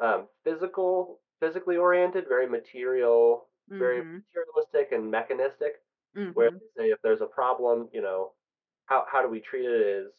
um, 0.00 0.28
physical, 0.44 1.22
physically 1.40 1.76
oriented, 1.78 2.28
very 2.28 2.48
material, 2.48 3.50
very 3.78 4.02
Mhm. 4.02 4.24
materialistic 4.36 4.92
and 4.92 5.10
mechanistic. 5.10 5.84
Where 6.34 6.50
Mhm. 6.50 6.60
they 6.60 6.82
say 6.84 6.90
if 6.90 7.00
there's 7.02 7.22
a 7.22 7.26
problem, 7.26 7.90
you 7.92 8.02
know, 8.02 8.34
how 8.86 9.06
how 9.10 9.22
do 9.22 9.28
we 9.28 9.40
treat 9.40 9.66
it 9.66 9.82
is, 9.82 10.12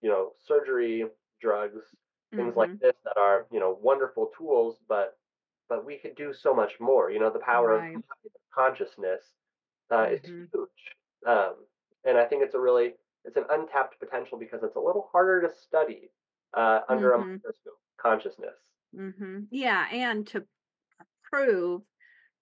you 0.00 0.08
know, 0.10 0.34
surgery, 0.38 1.06
drugs, 1.40 1.94
things 2.36 2.56
like 2.56 2.70
Mhm. 2.70 2.80
this 2.80 2.96
that 3.04 3.16
are, 3.18 3.46
you 3.52 3.60
know, 3.60 3.72
wonderful 3.74 4.28
tools, 4.36 4.80
but 4.88 5.17
but 5.68 5.84
we 5.84 5.98
could 5.98 6.16
do 6.16 6.32
so 6.32 6.54
much 6.54 6.80
more. 6.80 7.10
You 7.10 7.20
know, 7.20 7.30
the 7.30 7.38
power 7.40 7.78
of 7.78 7.86
consciousness 8.54 9.34
uh, 9.92 10.08
is 10.10 10.20
Mhm. 10.22 10.52
huge. 10.52 10.96
Um, 11.26 11.66
and 12.04 12.18
I 12.18 12.26
think 12.26 12.42
it's 12.44 12.54
a 12.54 12.60
really 12.60 12.94
it's 13.24 13.36
an 13.36 13.46
untapped 13.50 13.98
potential 14.00 14.38
because 14.38 14.62
it's 14.62 14.76
a 14.76 14.80
little 14.80 15.08
harder 15.12 15.42
to 15.42 15.54
study 15.54 16.12
uh, 16.54 16.82
under 16.88 17.12
a 17.14 17.18
Mhm. 17.18 17.42
microscope. 17.44 17.80
Consciousness. 18.00 18.58
Mhm. 18.94 19.48
Yeah, 19.50 19.88
and 19.90 20.26
to 20.28 20.46
prove 21.22 21.84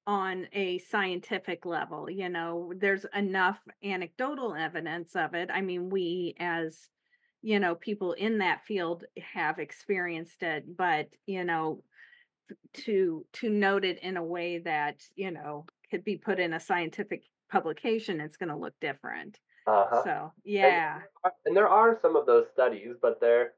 on 0.07 0.49
a 0.53 0.79
scientific 0.79 1.67
level, 1.67 2.11
you 2.11 2.29
know, 2.29 2.73
there's 2.77 3.07
enough 3.15 3.63
anecdotal 3.83 4.55
evidence 4.55 5.17
of 5.17 5.35
it. 5.35 5.51
I 5.53 5.63
mean, 5.63 5.91
we 5.91 6.35
as 6.39 6.91
you 7.43 7.61
know, 7.61 7.75
people 7.77 8.15
in 8.15 8.39
that 8.39 8.65
field 8.65 9.05
have 9.19 9.59
experienced 9.61 10.43
it, 10.45 10.77
but 10.77 11.11
you 11.27 11.45
know, 11.45 11.85
to 12.75 13.27
to 13.35 13.51
note 13.51 13.85
it 13.85 13.99
in 14.01 14.17
a 14.17 14.25
way 14.25 14.59
that, 14.59 15.03
you 15.17 15.31
know, 15.31 15.67
could 15.91 16.05
be 16.05 16.17
put 16.17 16.39
in 16.41 16.53
a 16.55 16.61
scientific 16.61 17.25
publication, 17.51 18.21
it's 18.21 18.37
going 18.37 18.49
to 18.51 18.57
look 18.57 18.75
different. 18.81 19.39
Uh 19.67 19.87
huh. 19.91 20.05
So, 20.05 20.33
yeah. 20.45 21.03
and 21.45 21.57
there 21.57 21.69
are 21.69 21.99
some 22.01 22.17
of 22.17 22.27
those 22.27 22.47
studies, 22.53 22.97
but 23.01 23.21
they're 23.21 23.55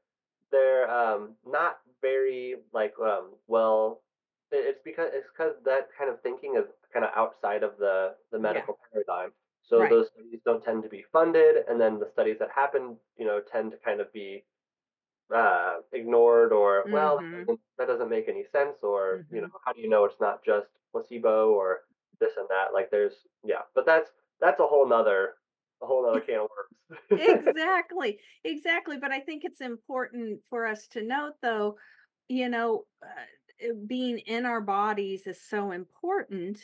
they're 0.51 0.89
um, 0.89 1.35
not 1.45 1.79
very 2.01 2.55
like 2.73 2.93
um, 2.99 3.35
well. 3.47 4.01
It's 4.51 4.81
because 4.83 5.11
it's 5.13 5.27
because 5.31 5.53
that 5.65 5.89
kind 5.95 6.09
of 6.09 6.21
thinking 6.23 6.55
is 6.55 6.65
kind 6.91 7.05
of 7.05 7.11
outside 7.15 7.63
of 7.63 7.77
the 7.77 8.15
the 8.31 8.39
Yeah. 8.41 8.65
medical 8.65 8.79
paradigm. 8.91 9.31
So 9.61 9.81
Right. 9.81 9.89
those 9.89 10.07
studies 10.07 10.39
don't 10.45 10.63
tend 10.63 10.81
to 10.83 10.89
be 10.89 11.03
funded, 11.11 11.57
and 11.67 11.79
then 11.79 11.99
the 11.99 12.09
studies 12.13 12.37
that 12.39 12.49
happen, 12.51 12.97
you 13.17 13.25
know, 13.25 13.39
tend 13.41 13.71
to 13.71 13.77
kind 13.77 14.01
of 14.01 14.11
be 14.11 14.45
uh, 15.33 15.77
ignored 15.93 16.53
or 16.53 16.87
well, 16.91 17.17
that 17.17 17.23
Mhm. 17.23 17.47
doesn't, 17.47 17.61
that 17.77 17.87
doesn't 17.87 18.09
make 18.09 18.27
any 18.27 18.43
sense, 18.45 18.79
or 18.83 19.23
you 19.31 19.41
know, 19.41 19.47
Mhm. 19.47 19.59
how 19.65 19.73
do 19.73 19.81
you 19.81 19.89
know 19.89 20.05
it's 20.05 20.19
not 20.19 20.43
just 20.43 20.69
placebo 20.91 21.51
or 21.53 21.81
this 22.19 22.37
and 22.37 22.47
that? 22.49 22.73
Like 22.73 22.91
there's 22.91 23.27
yeah, 23.43 23.63
but 23.75 23.85
that's 23.85 24.11
that's 24.39 24.59
a 24.59 24.67
whole 24.67 24.87
nother 24.87 25.35
a 25.81 25.85
whole 25.87 26.03
nother 26.05 26.21
can 26.25 26.41
of 26.41 26.49
worms. 26.49 26.79
Exactly. 27.15 28.19
Exactly, 28.43 28.97
but 28.97 29.11
I 29.11 29.19
think 29.19 29.43
it's 29.43 29.61
important 29.61 30.41
for 30.49 30.65
us 30.65 30.87
to 30.89 31.01
note 31.03 31.35
though, 31.41 31.77
you 32.29 32.49
know, 32.49 32.85
uh, 33.03 33.73
being 33.87 34.19
in 34.19 34.45
our 34.45 34.61
bodies 34.61 35.27
is 35.27 35.41
so 35.41 35.71
important 35.71 36.61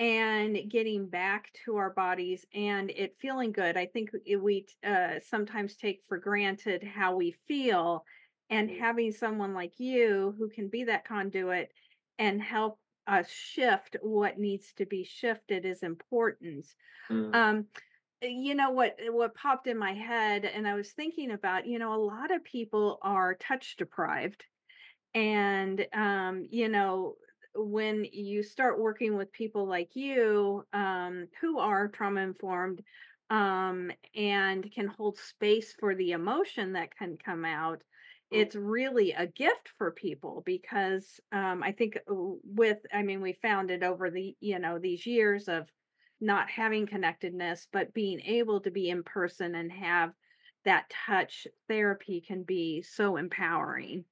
and 0.00 0.70
getting 0.70 1.08
back 1.10 1.52
to 1.66 1.76
our 1.76 1.92
bodies 1.92 2.46
and 2.54 2.90
it 2.90 3.18
feeling 3.20 3.52
good. 3.52 3.78
I 3.78 3.86
think 3.86 4.10
we 4.40 4.66
uh, 4.84 5.20
sometimes 5.20 5.76
take 5.76 6.02
for 6.08 6.18
granted 6.18 6.84
how 6.84 7.16
we 7.16 7.32
feel, 7.32 8.04
and 8.50 8.70
Mm, 8.70 8.80
having 8.80 9.12
someone 9.12 9.54
like 9.54 9.80
you 9.80 10.34
who 10.38 10.50
can 10.50 10.68
be 10.70 10.84
that 10.86 11.06
conduit 11.06 11.72
and 12.18 12.42
help 12.42 12.80
us 13.08 13.30
shift 13.30 13.96
what 14.02 14.38
needs 14.38 14.74
to 14.74 14.86
be 14.86 15.04
shifted 15.04 15.66
is 15.66 15.84
important. 15.84 16.66
mm, 17.10 17.34
Um, 17.34 17.68
uh, 18.24 18.28
you 18.28 18.54
know 18.54 18.70
what 18.70 18.96
what 19.08 19.34
popped 19.34 19.66
in 19.68 19.78
my 19.78 19.94
head 19.94 20.44
and 20.46 20.68
I 20.68 20.74
was 20.74 20.92
thinking 20.92 21.32
about, 21.32 21.66
you 21.66 21.78
know, 21.80 21.94
a 21.94 21.96
lot 22.02 22.30
of 22.32 22.44
people 22.44 22.98
are 23.02 23.34
touch 23.36 23.76
deprived 23.76 24.44
and 25.14 25.86
um, 25.92 26.46
you 26.50 26.68
know, 26.68 27.16
when 27.54 28.04
you 28.04 28.42
start 28.42 28.78
working 28.80 29.16
with 29.16 29.32
people 29.32 29.66
like 29.66 29.96
you 29.96 30.64
um 30.72 31.28
who 31.40 31.58
are 31.58 31.88
trauma 31.88 32.20
informed 32.20 32.82
um 33.30 33.90
and 34.14 34.70
can 34.72 34.86
hold 34.86 35.18
space 35.18 35.72
for 35.74 35.94
the 35.94 36.12
emotion 36.12 36.72
that 36.72 36.96
can 36.96 37.16
come 37.16 37.44
out, 37.44 37.82
mm. 38.32 38.40
it's 38.40 38.54
really 38.56 39.12
a 39.12 39.26
gift 39.26 39.68
for 39.78 39.90
people 39.92 40.42
because 40.46 41.20
um 41.32 41.62
I 41.62 41.72
think 41.72 41.96
uh, 42.10 42.14
with 42.44 42.78
I 42.92 43.02
mean 43.02 43.20
we 43.20 43.32
found 43.34 43.70
it 43.70 43.82
over 43.82 44.10
the 44.10 44.36
you 44.40 44.58
know 44.58 44.78
these 44.78 45.06
years 45.06 45.48
of 45.48 45.68
not 46.20 46.50
having 46.50 46.86
connectedness 46.86 47.66
but 47.72 47.94
being 47.94 48.20
able 48.20 48.60
to 48.60 48.70
be 48.70 48.90
in 48.90 49.02
person 49.04 49.54
and 49.54 49.72
have 49.72 50.12
that 50.64 50.90
touch 50.90 51.46
therapy 51.68 52.20
can 52.20 52.42
be 52.44 52.82
so 52.82 53.16
empowering. 53.16 54.04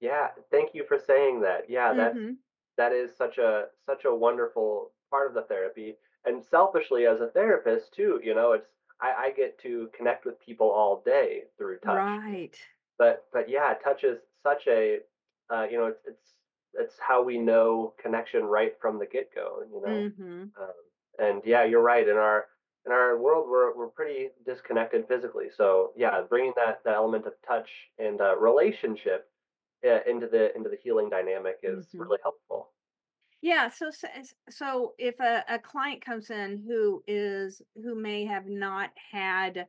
Yeah, 0.00 0.28
thank 0.50 0.74
you 0.74 0.84
for 0.84 0.98
saying 0.98 1.40
that. 1.40 1.68
Yeah, 1.70 1.92
that's 1.94 2.18
Mhm. 2.18 2.38
That 2.78 2.92
is 2.92 3.10
such 3.14 3.36
a 3.36 3.66
such 3.84 4.06
a 4.06 4.14
wonderful 4.14 4.92
part 5.10 5.28
of 5.28 5.34
the 5.34 5.42
therapy. 5.42 5.96
And 6.24 6.42
selfishly 6.42 7.06
as 7.06 7.20
a 7.20 7.28
therapist 7.28 7.92
too, 7.94 8.20
you 8.24 8.34
know, 8.34 8.52
it's 8.52 8.70
I, 9.00 9.26
I 9.26 9.30
get 9.36 9.58
to 9.60 9.90
connect 9.96 10.24
with 10.24 10.40
people 10.40 10.70
all 10.70 11.02
day 11.04 11.42
through 11.58 11.78
touch. 11.80 11.96
Right. 11.96 12.56
But 12.98 13.26
but 13.32 13.48
yeah, 13.48 13.74
touch 13.74 14.04
is 14.04 14.18
such 14.42 14.66
a 14.66 15.00
uh, 15.50 15.66
you 15.70 15.78
know, 15.78 15.86
it's 15.86 16.02
it's 16.06 16.34
it's 16.74 16.94
how 16.98 17.22
we 17.22 17.38
know 17.38 17.94
connection 18.02 18.44
right 18.44 18.72
from 18.80 18.98
the 18.98 19.06
get 19.06 19.34
go, 19.34 19.62
you 19.72 19.80
know. 19.80 20.10
Mhm. 20.10 20.42
Um, 20.42 20.72
and 21.18 21.42
yeah, 21.44 21.64
you're 21.64 21.82
right. 21.82 22.06
In 22.06 22.16
our 22.16 22.46
in 22.86 22.92
our 22.92 23.18
world, 23.18 23.48
we're 23.48 23.76
we're 23.76 23.88
pretty 23.88 24.30
disconnected 24.46 25.06
physically. 25.08 25.48
So 25.56 25.92
yeah, 25.96 26.22
bringing 26.28 26.52
that 26.56 26.84
that 26.84 26.94
element 26.94 27.26
of 27.26 27.34
touch 27.46 27.68
and 27.98 28.20
uh, 28.20 28.36
relationship 28.36 29.28
uh, 29.86 30.00
into 30.06 30.26
the 30.28 30.54
into 30.56 30.68
the 30.70 30.76
healing 30.76 31.10
dynamic 31.10 31.60
is 31.62 31.92
Mhm. 31.92 31.98
really 31.98 32.18
helpful. 32.22 32.72
Yeah, 33.40 33.68
so 33.68 33.90
so 34.50 34.94
if 34.98 35.20
a 35.20 35.44
a 35.48 35.58
client 35.60 36.04
comes 36.04 36.30
in 36.30 36.58
who 36.58 37.04
is 37.06 37.62
who 37.76 37.94
may 37.94 38.24
have 38.24 38.46
not 38.46 38.90
had, 38.98 39.68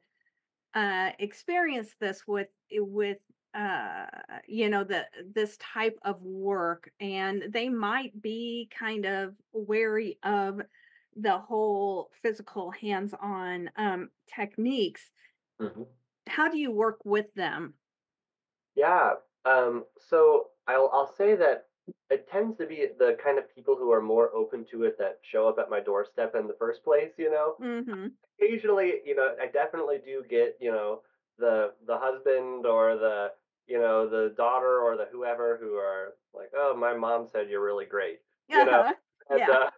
uh, 0.75 1.11
experienced 1.19 1.99
this 1.99 2.27
with 2.27 2.49
with, 2.73 3.19
uh, 3.55 4.07
you 4.47 4.69
know, 4.69 4.83
the 4.85 5.07
this 5.25 5.57
type 5.57 5.99
of 6.03 6.21
work, 6.23 6.91
and 6.99 7.43
they 7.53 7.69
might 7.69 8.21
be 8.21 8.69
kind 8.71 9.05
of 9.05 9.35
wary 9.53 10.19
of 10.23 10.61
the 11.15 11.39
whole 11.39 12.11
physical 12.23 12.71
hands-on, 12.71 13.71
um, 13.77 14.11
techniques, 14.27 15.11
hmm 15.59 15.99
how 16.27 16.47
do 16.49 16.57
you 16.57 16.71
work 16.71 17.03
with 17.03 17.33
them? 17.33 17.75
Yeah. 18.75 19.17
Um, 19.45 19.85
so 19.97 20.51
I'll 20.67 20.89
I'll 20.93 21.07
say 21.07 21.35
that 21.35 21.69
it 22.09 22.27
tends 22.27 22.57
to 22.57 22.67
be 22.67 22.87
the 22.97 23.17
kind 23.23 23.37
of 23.39 23.49
people 23.53 23.75
who 23.75 23.91
are 23.91 24.01
more 24.01 24.33
open 24.35 24.65
to 24.65 24.83
it 24.83 24.97
that 24.99 25.19
show 25.23 25.47
up 25.47 25.59
at 25.59 25.69
my 25.69 25.79
doorstep 25.79 26.35
in 26.35 26.47
the 26.47 26.55
first 26.59 26.83
place. 26.83 27.13
You 27.17 27.31
know, 27.31 27.59
Mhm. 27.59 28.17
occasionally, 28.39 29.01
you 29.05 29.15
know, 29.15 29.35
I 29.41 29.47
definitely 29.47 29.99
do 29.99 30.23
get, 30.29 30.57
you 30.59 30.71
know, 30.71 31.03
the 31.37 31.75
the 31.85 31.97
husband 31.97 32.65
or 32.65 32.97
the, 32.97 33.33
you 33.67 33.79
know 33.79 34.09
the 34.09 34.33
daughter 34.35 34.81
or 34.81 34.97
the 34.97 35.05
whoever 35.11 35.57
who 35.57 35.75
are 35.75 36.15
like, 36.33 36.51
oh, 36.55 36.75
my 36.75 36.95
mom 36.95 37.27
said 37.27 37.49
you're 37.49 37.63
really 37.65 37.85
great. 37.85 38.21
You 38.51 38.65
know, 38.65 38.83
Uh-huh. 38.83 38.95
and, 39.29 39.47
Yeah. 39.47 39.49
uh, 39.49 39.71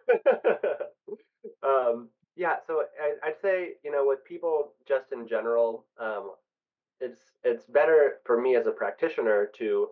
um, 1.62 2.10
yeah, 2.36 2.56
so 2.66 2.84
I, 3.00 3.14
I'd 3.22 3.40
say 3.40 3.74
you 3.84 3.90
know 3.90 4.06
with 4.06 4.24
people 4.24 4.74
just 4.86 5.12
in 5.12 5.26
general, 5.26 5.86
um, 5.98 6.34
it's 7.00 7.32
it's 7.44 7.66
better 7.66 8.11
for 8.24 8.40
me 8.40 8.56
as 8.56 8.66
a 8.66 8.72
practitioner 8.72 9.46
to 9.56 9.90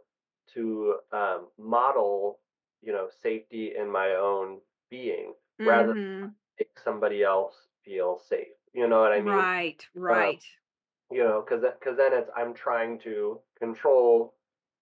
to 0.55 1.01
um, 1.13 1.49
model 1.59 2.41
you 2.83 2.93
know 2.93 3.09
safety 3.23 3.75
in 3.77 3.91
my 3.91 4.13
own 4.15 4.61
being 4.91 5.35
rather 5.65 5.89
than 5.89 6.11
Mhm. 6.21 6.35
make 6.59 6.79
somebody 6.81 7.23
else 7.25 7.69
feel 7.85 8.19
safe. 8.19 8.49
You 8.75 8.89
know 8.89 9.01
what 9.01 9.13
I 9.13 9.23
mean? 9.23 9.45
Right, 9.63 9.87
right. 9.95 10.43
You 11.11 11.25
know, 11.25 11.43
because 11.43 11.63
because 11.63 11.97
then 11.97 12.13
it's 12.13 12.31
I'm 12.37 12.55
trying 12.55 12.99
to 13.01 13.41
control 13.59 14.37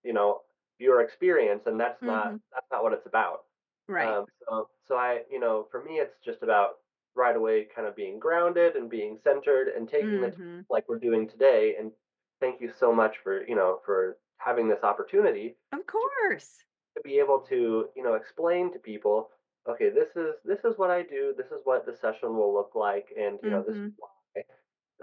you 0.05 0.13
know 0.13 0.43
your 0.79 1.01
experience, 1.01 1.67
and 1.67 1.81
that's 1.81 2.05
not 2.05 2.33
Mhm. 2.33 2.41
that's 2.53 2.67
not 2.71 2.83
what 2.83 2.93
it's 2.93 3.07
about. 3.07 3.45
Right. 3.89 4.19
Um, 4.19 4.27
so, 4.49 4.71
so 4.85 4.97
I, 4.97 5.25
you 5.31 5.41
know, 5.41 5.69
for 5.71 5.83
me, 5.85 5.99
it's 6.01 6.19
just 6.25 6.43
about 6.43 6.81
right 7.15 7.37
away 7.37 7.67
kind 7.67 7.87
of 7.89 7.97
being 7.97 8.19
grounded 8.21 8.77
and 8.77 8.91
being 8.91 9.19
centered 9.19 9.69
and 9.69 9.89
taking 9.89 10.23
time 10.23 10.33
Mhm. 10.33 10.67
like 10.71 10.89
we're 10.89 10.99
doing 11.01 11.29
today. 11.29 11.77
And 11.77 11.93
thank 12.41 12.61
you 12.61 12.71
so 12.79 12.93
much 12.95 13.17
for, 13.23 13.47
you 13.47 13.55
know, 13.55 13.81
for 13.85 14.19
having 14.39 14.69
this 14.69 14.83
opportunity 14.83 15.57
Of 15.73 15.87
course. 15.87 16.65
to 16.97 17.03
be 17.03 17.19
able 17.19 17.41
to, 17.49 17.89
you 17.97 18.03
know, 18.03 18.15
explain 18.15 18.73
to 18.73 18.79
people, 18.79 19.31
okay, 19.69 19.91
this 19.91 20.17
is 20.17 20.37
this 20.45 20.65
is 20.65 20.79
what 20.79 20.91
I 20.91 21.03
do. 21.03 21.35
This 21.37 21.49
is 21.49 21.61
what 21.65 21.85
the 21.87 21.95
session 21.95 22.37
will 22.37 22.53
look 22.55 22.73
like, 22.75 23.09
and 23.19 23.39
you 23.43 23.51
know, 23.51 23.63
this 23.67 23.77
is 23.77 23.93
why. 23.99 24.43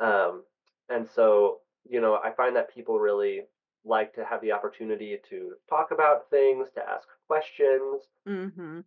Um, 0.02 0.44
and 0.90 1.08
so, 1.08 1.60
you 1.90 2.02
know, 2.02 2.16
I 2.24 2.32
find 2.32 2.56
that 2.56 2.74
people 2.74 3.00
really 3.00 3.44
like 3.84 4.14
to 4.16 4.26
have 4.26 4.42
the 4.42 4.52
opportunity 4.52 5.20
to 5.30 5.54
talk 5.70 5.92
about 5.92 6.30
things, 6.30 6.70
to 6.76 6.90
ask 6.90 7.08
questions, 7.28 8.10
Mhm. 8.28 8.84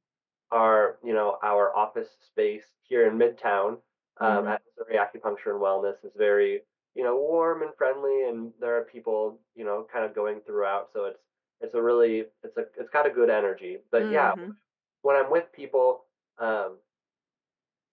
our 0.51 0.99
you 1.05 1.13
know 1.13 1.39
our 1.43 1.75
office 1.77 2.17
space 2.27 2.65
here 2.83 3.07
in 3.07 3.19
Midtown 3.19 3.81
um, 4.21 4.45
Mhm. 4.45 4.55
at 4.55 4.63
Missouri 4.79 4.97
Acupuncture 4.97 5.51
and 5.53 5.61
Wellness 5.61 6.05
is 6.05 6.13
very 6.17 6.63
you 6.99 7.05
know 7.05 7.17
warm 7.17 7.63
and 7.63 7.73
friendly, 7.79 8.29
and 8.29 8.53
there 8.61 8.79
are 8.79 8.85
people 8.85 9.41
you 9.57 9.65
know 9.65 9.87
kind 9.93 10.05
of 10.07 10.15
going 10.17 10.43
throughout. 10.43 10.91
So 10.95 11.07
it's 11.07 11.21
it's 11.63 11.75
a 11.77 11.83
really 11.83 12.27
it's 12.45 12.59
a 12.59 12.67
it's 12.79 12.91
got 12.91 13.07
a 13.07 13.11
good 13.11 13.31
energy. 13.31 13.79
But 13.93 14.11
yeah, 14.13 14.35
Mhm. 14.37 14.57
when 15.03 15.17
I'm 15.17 15.31
with 15.31 15.53
people, 15.53 16.07
um, 16.39 16.79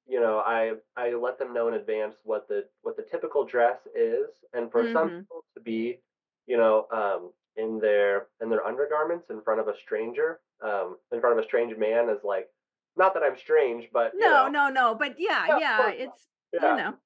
you 0.08 0.20
know 0.20 0.40
I 0.40 0.74
I 0.96 1.14
let 1.14 1.40
them 1.40 1.54
know 1.54 1.68
in 1.68 1.76
advance 1.76 2.16
what 2.24 2.48
the 2.48 2.68
what 2.82 2.98
the 2.98 3.04
typical 3.04 3.46
dress 3.46 3.80
is, 3.96 4.30
and 4.54 4.72
for 4.72 4.86
some 4.94 5.10
Mhm. 5.10 5.20
people 5.20 5.46
to 5.56 5.62
be 5.62 6.02
you 6.48 6.58
know 6.58 6.88
um, 6.92 7.34
in 7.56 7.80
their 7.80 8.28
in 8.42 8.50
their 8.50 8.66
undergarments 8.66 9.30
in 9.30 9.42
front 9.42 9.60
of 9.62 9.68
a 9.68 9.78
stranger, 9.78 10.42
um, 10.62 10.98
in 11.12 11.20
front 11.22 11.38
of 11.38 11.44
a 11.44 11.48
strange 11.48 11.78
man 11.78 12.10
is 12.10 12.24
like 12.24 12.50
not 12.98 13.14
that 13.14 13.24
I'm 13.24 13.38
strange, 13.38 13.90
but 13.92 14.14
No, 14.14 14.30
know, 14.30 14.48
no, 14.48 14.70
no, 14.70 14.96
but 14.96 15.20
yeah, 15.20 15.48
yeah, 15.48 15.90
yeah, 15.92 15.92
it's 15.92 16.28
you 16.60 16.74
know, 16.74 16.98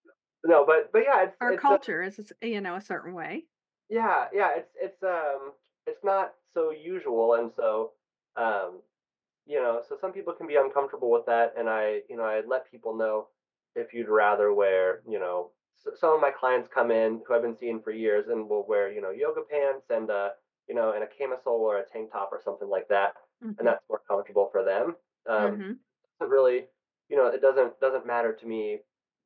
no, 0.46 0.66
but 0.66 0.92
but 0.92 1.00
yeah, 1.04 1.24
it's 1.24 1.38
our 1.42 1.54
it's 1.68 1.68
culture 1.68 2.02
is 2.02 2.18
is, 2.20 2.32
you 2.42 2.62
know 2.62 2.76
a 2.76 2.82
certain 2.82 3.14
way. 3.14 3.48
yeah, 3.90 4.28
yeah, 4.34 4.52
it's 4.56 4.74
it's 4.76 5.04
um 5.04 5.54
it's 5.88 6.04
not 6.04 6.36
so 6.54 6.72
usual, 6.72 7.36
and 7.36 7.52
so 7.56 7.94
um 8.36 8.82
you 9.48 9.62
know, 9.62 9.84
so 9.88 9.98
some 10.00 10.14
people 10.14 10.34
can 10.34 10.48
be 10.48 10.58
uncomfortable 10.58 11.12
with 11.12 11.26
that, 11.28 11.54
and 11.58 11.70
I 11.70 12.04
you 12.10 12.18
know 12.18 12.24
I 12.24 12.42
let 12.42 12.70
people 12.72 12.96
know 12.96 13.30
if 13.76 13.94
you'd 13.94 14.10
rather 14.10 14.54
wear 14.54 15.04
you 15.10 15.20
know 15.20 15.52
s- 15.78 16.00
some 16.00 16.14
of 16.16 16.22
my 16.22 16.32
clients 16.32 16.70
come 16.74 16.92
in 16.92 17.24
who 17.28 17.34
I've 17.36 17.42
been 17.44 17.58
seeing 17.58 17.82
for 17.82 17.92
years 17.92 18.28
and 18.30 18.50
will 18.50 18.68
wear 18.68 18.92
you 18.92 19.02
know 19.02 19.12
yoga 19.12 19.42
pants 19.44 19.88
and 19.92 20.10
uh 20.12 20.32
you 20.68 20.76
know 20.76 20.94
and 20.94 21.04
a 21.04 21.08
camisole 21.08 21.62
or 21.62 21.80
a 21.80 21.88
tank 21.88 22.12
top 22.12 22.32
or 22.34 22.42
something 22.44 22.70
like 22.70 22.90
that, 22.90 23.16
and 23.60 23.68
Mhm. 23.68 23.70
that's 23.70 23.84
more 23.90 24.02
comfortable 24.10 24.50
for 24.52 24.64
them. 24.66 24.98
Um, 25.28 25.60
Mhm. 25.60 25.80
doesn't 26.20 26.32
really, 26.32 26.68
you 27.10 27.18
know, 27.18 27.28
it 27.28 27.42
doesn't 27.42 27.80
doesn't 27.80 28.06
matter 28.06 28.34
to 28.34 28.46
me 28.48 28.82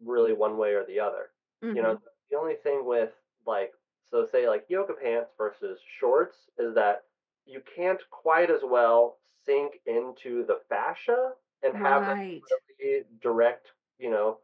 really 0.05 0.33
one 0.33 0.57
way 0.57 0.73
or 0.73 0.85
the 0.85 0.99
other. 0.99 1.31
You 1.73 1.81
know, 1.81 1.93
Mhm. 1.93 2.01
the 2.29 2.37
only 2.37 2.55
thing 2.55 2.85
with 2.85 3.13
like 3.45 3.73
so 4.05 4.25
say 4.25 4.47
like 4.47 4.65
yoga 4.69 4.93
pants 4.93 5.31
versus 5.37 5.79
shorts 5.99 6.49
is 6.57 6.73
that 6.75 7.05
you 7.45 7.61
can't 7.61 8.01
quite 8.09 8.49
as 8.51 8.61
well 8.63 9.19
sink 9.45 9.81
into 9.85 10.45
the 10.45 10.61
fascia 10.69 11.33
and 11.63 11.75
have 11.75 12.07
Right. 12.07 12.43
really 12.79 13.05
direct, 13.21 13.71
you 13.97 14.09
know, 14.09 14.39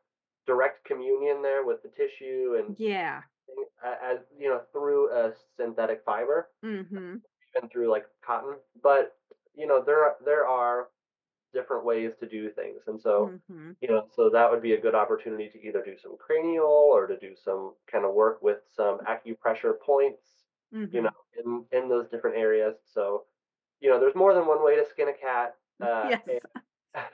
direct 0.46 0.84
communion 0.86 1.42
there 1.42 1.64
with 1.66 1.82
the 1.84 1.90
tissue 1.90 2.56
and 2.60 2.76
Yeah. 2.78 3.24
as 3.84 4.20
you 4.38 4.50
know 4.50 4.60
through 4.72 5.12
a 5.12 5.34
synthetic 5.58 6.04
fiber 6.04 6.50
Mhm. 6.64 7.22
and 7.56 7.72
through 7.72 7.90
like 7.90 8.08
cotton. 8.22 8.58
But 8.82 9.18
you 9.56 9.68
know 9.68 9.82
there 9.82 10.04
are, 10.04 10.18
there 10.24 10.48
are 10.48 10.90
different 11.54 11.86
ways 11.86 12.14
to 12.20 12.28
do 12.28 12.50
things. 12.52 12.84
And 12.88 13.00
so, 13.02 13.36
Mhm. 13.48 13.76
you 13.82 13.88
know, 13.90 14.08
so 14.14 14.30
that 14.30 14.50
would 14.52 14.62
be 14.62 14.74
a 14.74 14.82
good 14.82 14.96
opportunity 14.96 15.50
to 15.50 15.62
either 15.68 15.82
do 15.84 15.98
some 15.98 16.18
cranial 16.18 16.66
or 16.68 17.08
to 17.08 17.18
do 17.18 17.36
some 17.36 17.76
kind 17.92 18.06
of 18.06 18.14
work 18.14 18.42
with 18.42 18.60
some 18.72 19.00
acupressure 19.00 19.80
points, 19.80 20.44
you 20.92 21.02
know, 21.02 21.10
in 21.44 21.66
in 21.72 21.90
those 21.90 22.10
different 22.10 22.38
areas. 22.38 22.78
So, 22.86 23.26
you 23.82 23.90
know, 23.90 24.00
there's 24.00 24.16
more 24.16 24.34
than 24.34 24.48
one 24.48 24.64
way 24.64 24.76
to 24.76 24.86
skin 24.90 25.10
a 25.10 25.14
cat. 25.14 25.58
Uh, 25.82 26.12
Yes. 26.12 26.22
and, 26.28 26.40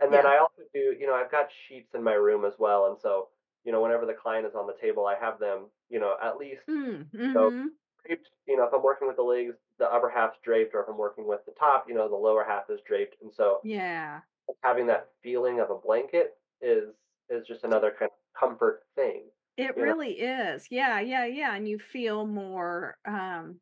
and 0.00 0.12
then 0.12 0.24
Yeah. 0.24 0.26
I 0.26 0.38
also 0.38 0.62
do, 0.72 0.96
you 0.98 1.06
know, 1.06 1.14
I've 1.14 1.30
got 1.30 1.50
sheets 1.68 1.94
in 1.94 2.02
my 2.02 2.14
room 2.14 2.44
as 2.44 2.54
well. 2.58 2.86
And 2.86 2.98
so, 2.98 3.30
you 3.64 3.72
know, 3.72 3.82
whenever 3.82 4.06
the 4.06 4.14
client 4.14 4.46
is 4.46 4.54
on 4.54 4.66
the 4.66 4.76
table, 4.80 5.06
I 5.06 5.16
have 5.18 5.38
them, 5.40 5.68
you 5.88 6.00
know, 6.00 6.16
at 6.22 6.36
least 6.38 6.62
Mm. 6.68 7.10
so 7.32 7.50
Mhm. 7.52 7.76
draped, 8.06 8.30
you 8.46 8.56
know, 8.56 8.64
if 8.64 8.74
I'm 8.74 8.82
working 8.82 9.08
with 9.08 9.16
the 9.16 9.22
legs, 9.22 9.56
the 9.78 9.90
upper 9.92 10.10
half's 10.10 10.38
draped, 10.42 10.74
or 10.74 10.82
if 10.82 10.88
I'm 10.88 10.98
working 10.98 11.26
with 11.26 11.44
the 11.46 11.52
top, 11.52 11.88
you 11.88 11.94
know, 11.94 12.08
the 12.08 12.16
lower 12.16 12.44
half 12.44 12.70
is 12.70 12.80
draped. 12.86 13.20
And 13.22 13.32
so 13.32 13.62
Yeah. 13.62 14.22
having 14.62 14.86
that 14.88 15.12
feeling 15.22 15.60
of 15.60 15.70
a 15.70 15.78
blanket 15.78 16.38
is 16.60 16.94
is 17.28 17.46
just 17.46 17.64
another 17.64 17.90
kind 17.98 18.10
of 18.12 18.18
comfort 18.38 18.86
thing, 18.94 19.30
It 19.56 19.76
you 19.76 19.86
know. 19.86 19.94
really 19.94 20.18
is. 20.20 20.68
Yeah, 20.70 21.00
yeah, 21.00 21.24
yeah, 21.26 21.54
and 21.54 21.68
you 21.68 21.78
feel 21.78 22.26
more 22.26 22.98
um 23.04 23.60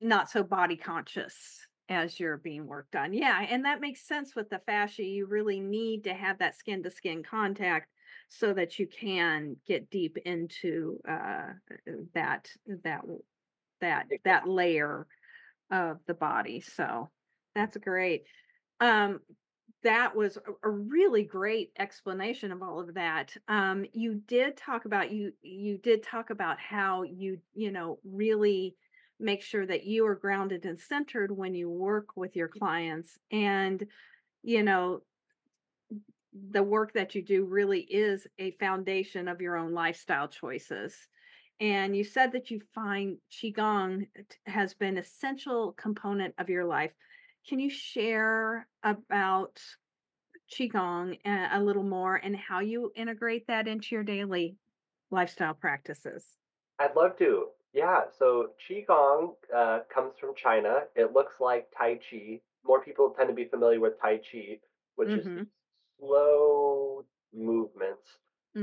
not 0.00 0.30
so 0.30 0.44
body 0.44 0.76
conscious 0.76 1.66
as 1.88 2.20
you're 2.20 2.38
being 2.38 2.66
worked 2.66 2.96
on. 2.96 3.12
Yeah, 3.14 3.40
and 3.48 3.64
that 3.66 3.80
makes 3.80 4.02
sense 4.06 4.36
with 4.36 4.50
the 4.50 4.60
fascia. 4.60 5.04
You 5.04 5.26
really 5.26 5.60
need 5.60 6.04
to 6.04 6.14
have 6.14 6.38
that 6.38 6.56
skin 6.56 6.82
to 6.84 6.90
skin 6.90 7.22
contact 7.24 7.92
so 8.28 8.54
that 8.54 8.78
you 8.78 8.86
can 8.88 9.56
get 9.66 9.90
deep 9.90 10.18
into 10.18 11.00
uh 11.08 11.54
that 12.14 12.50
that 12.68 13.02
that 13.80 14.08
that 14.24 14.48
layer 14.48 15.06
of 15.70 15.98
the 16.06 16.14
body. 16.14 16.60
So 16.60 17.10
that's 17.54 17.76
great. 17.76 18.24
Um 18.80 19.20
that 19.82 20.16
was 20.16 20.38
a, 20.62 20.70
really 20.70 21.24
great 21.24 21.70
explanation 21.78 22.50
of 22.52 22.62
all 22.62 22.80
of 22.80 22.94
that. 22.94 23.36
Um 23.48 23.84
you 23.92 24.22
did 24.26 24.56
talk 24.56 24.84
about 24.84 25.12
you 25.12 25.32
you 25.42 25.78
did 25.78 26.02
talk 26.02 26.30
about 26.30 26.58
how 26.58 27.02
you 27.02 27.38
you 27.54 27.70
know 27.70 27.98
really 28.04 28.76
make 29.20 29.42
sure 29.42 29.64
that 29.64 29.84
you 29.84 30.06
are 30.06 30.16
grounded 30.16 30.64
and 30.64 30.78
centered 30.78 31.30
when 31.30 31.54
you 31.54 31.70
work 31.70 32.08
with 32.16 32.34
your 32.34 32.48
clients 32.48 33.16
and 33.30 33.86
you 34.42 34.62
know 34.62 35.02
the 36.50 36.62
work 36.62 36.92
that 36.94 37.14
you 37.14 37.22
do 37.22 37.44
really 37.44 37.80
is 37.80 38.26
a 38.38 38.50
foundation 38.52 39.28
of 39.28 39.40
your 39.40 39.56
own 39.56 39.72
lifestyle 39.72 40.28
choices. 40.28 40.94
And 41.60 41.96
you 41.96 42.04
said 42.04 42.32
that 42.32 42.50
you 42.50 42.60
find 42.74 43.20
Qigong 43.30 44.08
has 44.46 44.74
been 44.74 44.98
essential 44.98 45.72
component 45.72 46.34
of 46.38 46.50
your 46.50 46.64
life. 46.64 46.92
Can 47.46 47.58
you 47.60 47.70
share 47.70 48.68
about 48.82 49.62
Qigong 50.50 51.20
a, 51.26 51.58
a 51.58 51.62
little 51.62 51.82
more 51.84 52.16
and 52.16 52.36
how 52.36 52.60
you 52.60 52.92
integrate 52.94 53.46
that 53.48 53.68
into 53.68 53.94
your 53.94 54.04
daily 54.04 54.58
lifestyle 55.10 55.54
practices? 55.54 56.38
I'd 56.78 56.96
love 56.96 57.16
to. 57.18 57.50
Yeah, 57.72 58.04
so 58.10 58.54
qigong 58.68 59.34
uh, 59.52 59.80
comes 59.92 60.18
from 60.18 60.34
China. 60.36 60.86
It 60.94 61.12
looks 61.12 61.40
like 61.40 61.72
Tai 61.76 61.96
Chi. 61.96 62.40
More 62.64 62.80
people 62.82 63.10
tend 63.10 63.28
to 63.28 63.34
be 63.34 63.46
familiar 63.46 63.80
with 63.80 64.00
Tai 64.00 64.18
Chi, 64.18 64.60
which 64.94 65.16
is 65.16 65.26
Mhm. 65.26 65.34
these 65.34 65.98
slow 65.98 67.04
movements. 67.32 68.18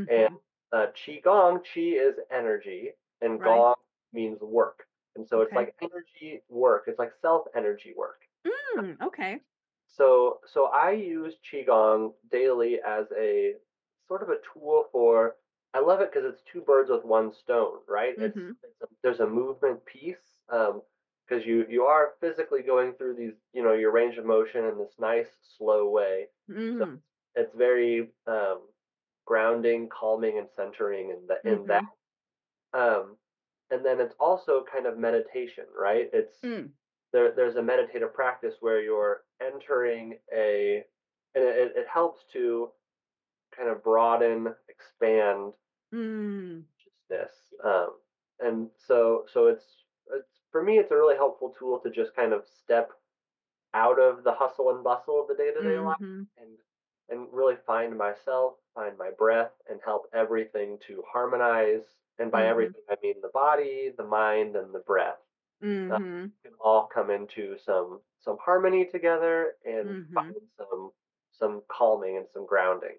And 0.08 0.30
Uh, 0.72 0.88
qigong, 0.94 1.64
qi 1.66 1.94
is 1.96 2.20
energy, 2.32 2.92
and 3.22 3.40
Right. 3.40 3.44
gong 3.44 3.76
means 4.14 4.40
work. 4.42 4.88
And 5.16 5.28
so 5.28 5.42
it's 5.42 5.56
like 5.56 5.76
energy 5.82 6.42
work. 6.50 6.86
It's 6.88 7.00
like 7.00 7.14
self 7.22 7.48
energy 7.56 7.94
work. 7.96 8.22
Mm, 8.46 9.02
okay. 9.02 9.42
So 9.88 10.40
so 10.46 10.66
I 10.68 10.92
use 10.92 11.36
qigong 11.40 12.14
daily 12.30 12.80
as 12.82 13.08
a 13.18 13.56
sort 14.08 14.24
of 14.24 14.30
a 14.30 14.40
tool 14.54 14.88
for. 14.92 15.38
I 15.74 15.80
love 15.80 16.02
it 16.02 16.12
because 16.12 16.26
it's 16.26 16.42
two 16.44 16.62
birds 16.62 16.90
with 16.90 17.06
one 17.06 17.32
stone, 17.32 17.80
right? 17.88 18.16
It's, 18.20 18.38
Mhm. 18.38 18.58
it's 18.62 18.82
a, 18.82 18.88
there's 19.04 19.22
a 19.22 19.28
movement 19.28 19.86
piece 19.86 20.42
because 20.48 21.46
you 21.46 21.66
you 21.70 21.84
are 21.84 22.16
physically 22.20 22.62
going 22.62 22.94
through 22.94 23.16
these 23.16 23.34
you 23.54 23.64
know 23.64 23.74
your 23.74 23.92
range 23.92 24.18
of 24.18 24.26
motion 24.26 24.66
in 24.66 24.78
this 24.78 24.94
nice 25.00 25.30
slow 25.58 25.90
way. 25.90 26.28
So 26.78 26.86
Mhm. 26.86 27.02
it's 27.36 27.54
very 27.56 28.12
um, 28.28 28.62
grounding, 29.26 29.90
calming, 29.90 30.38
and 30.40 30.50
centering 30.56 31.10
in 31.12 31.28
that 31.28 31.44
in 31.48 31.68
that. 31.68 31.84
Mhm. 31.84 31.92
Um, 32.74 33.18
and 33.72 33.86
then 33.86 34.00
it's 34.02 34.16
also 34.20 34.64
kind 34.66 34.86
of 34.86 34.98
meditation, 34.98 35.66
right? 35.78 36.10
It's 36.14 36.38
Mm. 36.44 36.74
there. 37.14 37.34
There's 37.36 37.58
a 37.58 37.64
meditative 37.64 38.14
practice 38.14 38.56
where 38.62 38.82
you're 38.82 39.26
entering 39.42 40.20
a, 40.34 40.86
and 41.36 41.44
it, 41.46 41.74
it 41.78 41.88
helps 41.88 42.26
to 42.34 42.72
kind 43.56 43.70
of 43.70 43.84
broaden, 43.84 44.56
expand 44.70 45.54
Mm. 45.94 46.66
consciousness. 47.10 47.54
Um, 47.64 48.00
and 48.40 48.70
so, 48.78 49.26
so 49.32 49.48
it's 49.48 49.66
it's 50.14 50.40
for 50.52 50.64
me, 50.64 50.78
it's 50.78 50.92
a 50.92 50.96
really 50.96 51.16
helpful 51.16 51.54
tool 51.58 51.80
to 51.80 51.90
just 51.92 52.16
kind 52.16 52.34
of 52.34 52.46
step 52.46 52.92
out 53.74 54.00
of 54.00 54.24
the 54.24 54.34
hustle 54.34 54.72
and 54.72 54.84
bustle 54.84 55.22
of 55.22 55.30
the 55.30 55.36
day 55.36 55.54
to 55.54 55.64
day 55.64 55.80
life 55.80 55.98
Mhm. 56.00 56.28
and 56.38 56.58
and 57.12 57.28
really 57.34 57.58
find 57.68 57.98
myself, 57.98 58.56
find 58.76 58.98
my 58.98 59.12
breath, 59.12 59.54
and 59.70 59.82
help 59.86 60.08
everything 60.14 60.80
to 60.88 61.04
harmonize. 61.12 61.84
And 62.20 62.32
by 62.32 62.48
Mhm. 62.48 62.48
everything, 62.48 62.82
I 62.90 62.98
mean 63.04 63.22
the 63.22 63.30
body, 63.30 63.94
the 63.98 64.06
mind, 64.06 64.56
and 64.58 64.74
the 64.74 64.80
breath 64.82 65.20
Mhm. 65.62 66.32
can 66.44 66.54
all 66.60 66.88
come 66.88 67.10
into 67.10 67.58
some 67.58 68.02
some 68.20 68.38
harmony 68.44 68.86
together 68.86 69.56
and 69.66 69.88
Mhm. 69.88 70.14
find 70.14 70.42
some 70.58 70.92
some 71.32 71.62
calming 71.70 72.18
and 72.18 72.28
some 72.34 72.46
grounding. 72.46 72.98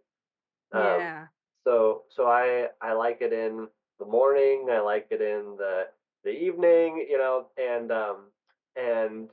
Um, 0.73 1.09
Yeah. 1.09 1.29
so 1.65 2.05
so 2.11 2.27
I 2.29 2.71
I 2.83 2.93
like 2.95 3.23
it 3.23 3.33
in 3.33 3.69
the 3.99 4.07
morning. 4.07 4.69
I 4.71 4.81
like 4.81 5.09
it 5.11 5.23
in 5.23 5.57
the 5.59 5.89
the 6.25 6.31
evening. 6.33 7.07
You 7.11 7.19
know, 7.19 7.49
and 7.59 7.93
um 7.93 8.33
and 8.77 9.31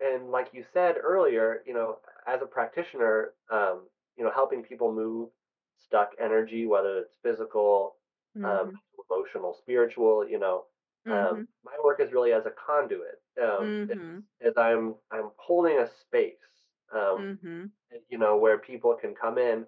and 0.00 0.30
like 0.30 0.52
you 0.54 0.64
said 0.72 0.96
earlier, 1.00 1.62
you 1.66 1.74
know, 1.74 1.98
as 2.26 2.42
a 2.42 2.46
practitioner, 2.46 3.34
um, 3.50 3.88
you 4.16 4.24
know, 4.24 4.30
helping 4.30 4.62
people 4.62 4.92
move 4.92 5.30
stuck 5.76 6.12
energy, 6.18 6.66
whether 6.66 6.98
it's 6.98 7.16
physical, 7.22 7.96
um, 8.42 8.66
Mhm. 8.66 8.80
emotional, 9.10 9.54
spiritual, 9.54 10.28
you 10.28 10.38
know, 10.38 10.66
um, 11.10 11.40
Mhm. 11.40 11.46
my 11.64 11.76
work 11.84 12.00
is 12.00 12.12
really 12.12 12.32
as 12.32 12.46
a 12.46 12.50
conduit. 12.52 13.22
Um, 13.42 13.74
Mhm. 13.88 14.26
is 14.40 14.56
I'm 14.56 14.96
I'm 15.10 15.30
holding 15.38 15.78
a 15.78 15.88
space, 15.88 16.66
um, 16.92 17.26
Mhm. 17.26 17.72
you 18.08 18.18
know, 18.18 18.36
where 18.36 18.58
people 18.58 18.94
can 18.94 19.14
come 19.14 19.38
in, 19.38 19.66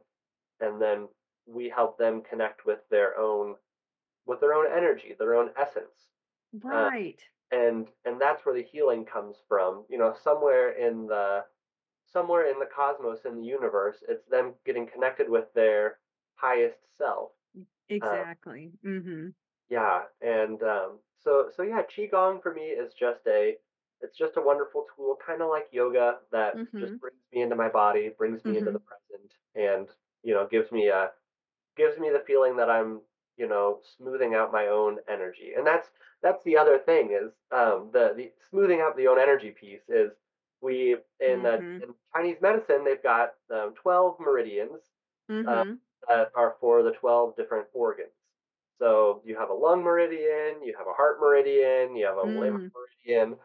and 0.60 0.80
then 0.80 1.08
we 1.46 1.68
help 1.68 1.98
them 1.98 2.22
connect 2.22 2.66
with 2.66 2.80
their 2.90 3.18
own 3.18 3.56
with 4.26 4.40
their 4.40 4.54
own 4.54 4.66
energy, 4.72 5.14
their 5.18 5.34
own 5.34 5.52
essence. 5.56 6.10
Uh, 6.70 6.90
Right. 6.92 7.20
and 7.52 7.88
and 8.04 8.20
that's 8.20 8.44
where 8.46 8.54
the 8.54 8.62
healing 8.62 9.04
comes 9.04 9.42
from 9.48 9.86
you 9.90 9.98
know 9.98 10.14
somewhere 10.14 10.70
in 10.72 11.06
the 11.06 11.46
somewhere 12.14 12.46
in 12.50 12.60
the 12.60 12.66
cosmos 12.66 13.26
in 13.26 13.36
the 13.36 13.44
universe 13.46 14.04
it's 14.08 14.26
them 14.26 14.54
getting 14.66 14.86
connected 14.88 15.28
with 15.30 15.52
their 15.54 15.98
highest 16.36 16.78
self 16.98 17.32
uh, 18.02 18.24
Exactly. 18.24 18.72
Mhm. 18.84 19.34
yeah 19.68 20.02
and 20.20 20.62
um, 20.62 20.98
so 21.18 21.50
so 21.54 21.62
yeah 21.62 21.82
qigong 21.82 22.42
for 22.42 22.52
me 22.54 22.62
is 22.66 22.92
just 22.94 23.20
a 23.26 23.56
it's 24.00 24.16
just 24.18 24.36
a 24.36 24.40
wonderful 24.42 24.86
tool 24.94 25.16
kind 25.24 25.40
of 25.42 25.48
like 25.48 25.68
yoga 25.72 26.18
that 26.32 26.62
just 26.78 26.92
Mhm. 26.92 27.00
brings 27.00 27.16
me 27.32 27.42
into 27.42 27.56
my 27.56 27.68
body 27.68 28.10
brings 28.16 28.44
me 28.44 28.58
into 28.58 28.70
the 28.70 28.78
Mhm. 28.78 28.84
present 28.86 29.32
and 29.54 29.88
you 30.22 30.34
know 30.34 30.46
gives 30.46 30.70
me 30.72 30.88
a 30.88 31.12
gives 31.76 31.98
me 31.98 32.10
the 32.10 32.24
feeling 32.26 32.56
that 32.56 32.70
I'm, 32.70 33.02
you 33.38 33.48
know, 33.48 33.80
smoothing 33.96 34.34
out 34.34 34.52
my 34.52 34.68
own 34.68 34.98
energy. 35.08 35.54
And 35.56 35.66
that's 35.66 35.90
that's 36.22 36.42
the 36.44 36.56
other 36.58 36.78
thing 36.78 37.12
is 37.12 37.32
um, 37.52 37.90
the 37.92 38.14
the 38.16 38.32
smoothing 38.50 38.80
out 38.80 38.96
the 38.96 39.08
own 39.08 39.18
energy 39.20 39.52
piece 39.52 39.88
is 39.88 40.12
we 40.60 40.96
in 41.20 41.46
uh, 41.46 41.58
Mhm. 41.58 41.84
in 41.84 41.94
Chinese 42.14 42.38
medicine 42.40 42.84
they've 42.84 43.02
got 43.02 43.34
um, 43.50 43.74
12 43.74 44.18
meridians 44.20 44.80
uh, 45.46 45.64
Mhm. 45.64 45.80
that 46.08 46.30
are 46.34 46.56
for 46.60 46.82
the 46.82 46.92
12 46.92 47.36
different 47.36 47.68
organs. 47.72 48.12
So 48.78 49.22
you 49.24 49.36
have 49.38 49.50
a 49.50 49.54
lung 49.54 49.82
meridian, 49.82 50.62
you 50.62 50.74
have 50.78 50.86
a 50.88 50.92
heart 50.94 51.20
meridian, 51.20 51.96
you 51.96 52.06
have 52.06 52.16
a 52.18 52.24
liver 52.24 52.60
Mm. 52.60 52.72
meridian, 53.06 53.38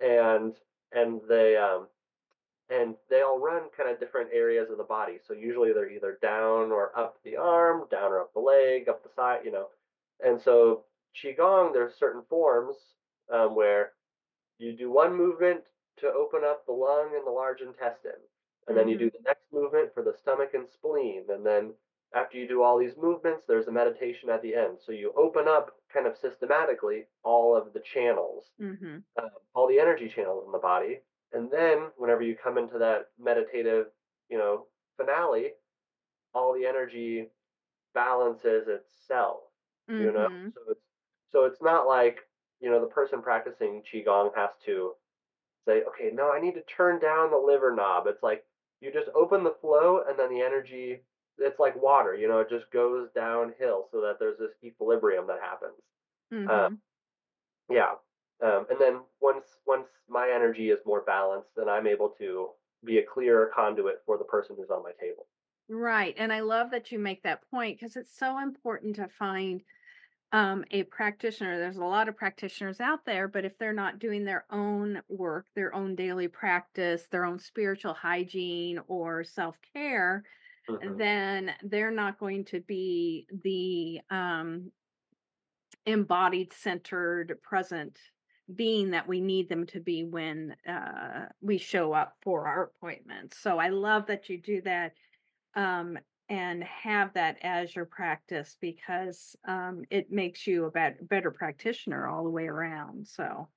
and 0.00 0.56
and 0.92 1.20
they 1.28 1.56
um, 1.56 1.88
and 2.68 2.96
they 3.08 3.22
all 3.22 3.38
run 3.38 3.70
kind 3.76 3.88
of 3.90 4.00
different 4.00 4.30
areas 4.32 4.70
of 4.70 4.78
the 4.78 4.84
body. 4.84 5.18
So 5.24 5.34
usually 5.34 5.72
they're 5.72 5.90
either 5.90 6.18
down 6.20 6.72
or 6.72 6.96
up 6.98 7.22
the 7.22 7.36
arm, 7.36 7.86
down 7.90 8.12
or 8.12 8.20
up 8.20 8.32
the 8.32 8.40
leg, 8.40 8.88
up 8.88 9.02
the 9.02 9.08
side, 9.08 9.44
you 9.44 9.52
know. 9.52 9.68
And 10.24 10.40
so 10.40 10.84
qigong, 11.14 11.72
there's 11.72 11.94
certain 11.94 12.22
forms 12.28 12.76
um, 13.32 13.54
where 13.54 13.92
you 14.58 14.72
do 14.76 14.90
one 14.90 15.14
movement 15.14 15.64
to 15.98 16.12
open 16.12 16.44
up 16.44 16.66
the 16.66 16.72
lung 16.72 17.14
and 17.14 17.26
the 17.26 17.30
large 17.30 17.60
intestine, 17.62 18.22
and 18.66 18.76
then 18.76 18.88
you 18.88 18.98
do 18.98 19.08
Mhm. 19.08 19.10
the 19.10 19.20
next 19.24 19.52
movement 19.52 19.92
for 19.94 20.02
the 20.02 20.14
stomach 20.14 20.54
and 20.54 20.68
spleen, 20.68 21.26
and 21.30 21.44
then 21.46 21.74
after 22.14 22.38
you 22.38 22.46
do 22.48 22.62
all 22.62 22.78
these 22.78 22.96
movements, 22.96 23.44
there's 23.46 23.68
a 23.68 23.72
meditation 23.72 24.30
at 24.30 24.42
the 24.42 24.54
end. 24.54 24.80
So 24.80 24.92
you 24.92 25.12
open 25.16 25.48
up 25.48 25.80
kind 25.92 26.06
of 26.06 26.16
systematically 26.16 27.06
all 27.24 27.56
of 27.56 27.72
the 27.72 27.80
channels 27.80 28.52
Mhm. 28.58 29.04
um, 29.20 29.30
all 29.54 29.68
the 29.68 29.78
energy 29.80 30.08
channels 30.08 30.44
in 30.46 30.52
the 30.52 30.58
body. 30.58 31.00
And 31.32 31.50
then 31.50 31.90
whenever 31.96 32.22
you 32.22 32.36
come 32.36 32.58
into 32.58 32.78
that 32.78 33.10
meditative, 33.18 33.88
you 34.28 34.38
know, 34.38 34.68
finale, 34.96 35.52
all 36.34 36.54
the 36.54 36.66
energy 36.66 37.30
balances 37.94 38.68
itself, 38.68 39.44
you 39.96 40.12
know? 40.12 40.28
Mhm. 40.28 40.54
So 40.54 40.72
it's 40.72 40.80
so 41.32 41.44
it's 41.46 41.62
not 41.62 41.86
like, 41.88 42.20
you 42.60 42.70
know, 42.70 42.80
the 42.80 42.88
person 42.88 43.22
practicing 43.22 43.82
qigong 43.82 44.34
has 44.36 44.50
to 44.66 44.94
say, 45.66 45.82
okay, 45.84 46.10
no, 46.12 46.32
I 46.32 46.40
need 46.40 46.54
to 46.54 46.62
turn 46.62 47.00
down 47.00 47.30
the 47.30 47.36
liver 47.38 47.74
knob. 47.74 48.06
It's 48.06 48.22
like 48.22 48.46
you 48.80 48.92
just 48.92 49.08
open 49.14 49.44
the 49.44 49.56
flow 49.60 50.02
and 50.08 50.18
then 50.18 50.30
the 50.30 50.42
energy 50.42 51.02
it's 51.38 51.60
like 51.60 51.76
water, 51.76 52.14
you 52.14 52.28
know, 52.28 52.40
it 52.40 52.48
just 52.48 52.70
goes 52.70 53.10
downhill 53.14 53.88
so 53.92 54.00
that 54.00 54.18
there's 54.18 54.38
this 54.38 54.52
equilibrium 54.64 55.26
that 55.26 55.38
happens. 55.40 55.74
Uh, 56.46 56.68
Mhm. 56.68 56.80
yeah. 57.70 57.94
Um, 58.42 58.66
and 58.70 58.78
then 58.80 59.02
once 59.20 59.58
once 59.66 59.88
my 60.08 60.30
energy 60.30 60.70
is 60.70 60.84
more 60.84 61.02
balanced, 61.02 61.50
then 61.56 61.68
I'm 61.68 61.86
able 61.86 62.10
to 62.18 62.50
be 62.84 62.98
a 62.98 63.06
clearer 63.06 63.50
conduit 63.54 64.02
for 64.04 64.18
the 64.18 64.24
person 64.24 64.56
who's 64.56 64.70
on 64.70 64.82
my 64.82 64.92
table. 64.92 65.28
Right. 65.68 66.14
And 66.16 66.32
I 66.32 66.40
love 66.40 66.70
that 66.70 66.90
you 66.92 66.98
make 66.98 67.22
that 67.22 67.48
point 67.50 67.78
because 67.78 67.96
it's 67.96 68.16
so 68.16 68.38
important 68.38 68.96
to 68.96 69.08
find 69.08 69.62
um, 70.32 70.64
a 70.70 70.82
practitioner. 70.84 71.58
There's 71.58 71.76
a 71.76 71.84
lot 71.84 72.08
of 72.08 72.16
practitioners 72.16 72.80
out 72.80 73.04
there, 73.04 73.28
but 73.28 73.44
if 73.44 73.56
they're 73.58 73.72
not 73.72 73.98
doing 73.98 74.24
their 74.24 74.44
own 74.50 75.00
work, 75.08 75.46
their 75.54 75.74
own 75.74 75.94
daily 75.94 76.28
practice, 76.28 77.06
their 77.10 77.24
own 77.24 77.38
spiritual 77.38 77.94
hygiene 77.94 78.80
or 78.88 79.24
self 79.24 79.56
care, 79.72 80.24
hmm 80.68 80.98
then 80.98 81.52
they're 81.62 81.92
not 81.92 82.18
going 82.18 82.44
to 82.46 82.60
be 82.60 83.26
the 83.44 84.00
um, 84.14 84.70
embodied, 85.86 86.52
centered, 86.52 87.38
present 87.42 87.98
being 88.54 88.90
that 88.90 89.08
we 89.08 89.20
need 89.20 89.48
them 89.48 89.66
to 89.66 89.80
be 89.80 90.04
when 90.04 90.54
uh, 90.68 91.26
we 91.40 91.58
show 91.58 91.92
up 91.92 92.14
for 92.22 92.46
our 92.46 92.64
appointments. 92.64 93.38
So 93.38 93.58
I 93.58 93.70
love 93.70 94.06
that 94.06 94.28
you 94.28 94.40
do 94.40 94.62
that 94.62 94.92
um, 95.56 95.98
and 96.28 96.62
have 96.64 97.14
that 97.14 97.38
as 97.42 97.74
your 97.76 97.86
practice 97.86 98.56
because 98.60 99.36
um, 99.44 99.84
it 99.90 100.10
makes 100.10 100.46
you 100.46 100.64
a 100.66 100.70
bet- 100.70 101.08
better 101.08 101.30
practitioner 101.30 102.08
all 102.08 102.24
the 102.24 102.30
way 102.30 102.46
around. 102.48 103.06
So, 103.08 103.48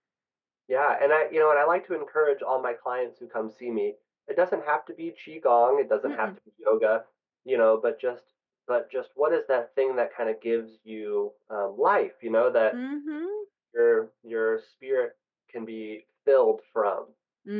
Yeah, 0.68 0.98
and 1.02 1.12
I, 1.12 1.30
you 1.32 1.40
know, 1.40 1.50
and 1.50 1.60
I 1.60 1.66
like 1.66 1.86
to 1.88 1.96
encourage 2.00 2.42
all 2.44 2.62
my 2.62 2.74
clients 2.74 3.18
who 3.18 3.28
come 3.28 3.50
see 3.50 3.72
me. 3.72 3.96
It 4.28 4.36
doesn't 4.36 4.64
have 4.66 4.86
to 4.86 4.94
be 4.94 5.12
qigong. 5.12 5.82
It 5.82 5.90
doesn't 5.90 6.12
have 6.14 6.34
mm-mm. 6.34 6.36
to 6.36 6.42
be 6.42 6.52
yoga, 6.60 7.06
you 7.44 7.58
know, 7.58 7.78
but 7.82 8.00
just, 8.00 8.34
but 8.68 8.92
just 8.92 9.10
what 9.16 9.34
is 9.34 9.48
that 9.48 9.74
thing 9.74 9.96
that 9.96 10.14
kind 10.14 10.30
of 10.30 10.40
gives 10.42 10.80
you 10.84 11.34
um, 11.50 11.76
life? 11.78 12.14
You 12.22 12.30
know, 12.30 12.52
that 12.52 12.82
mhm, 12.82 13.46
your 13.74 14.12
your 14.24 14.60
spirit 14.60 15.18
can 15.50 15.66
be 15.66 16.06
filled 16.26 16.62
from. 16.74 17.08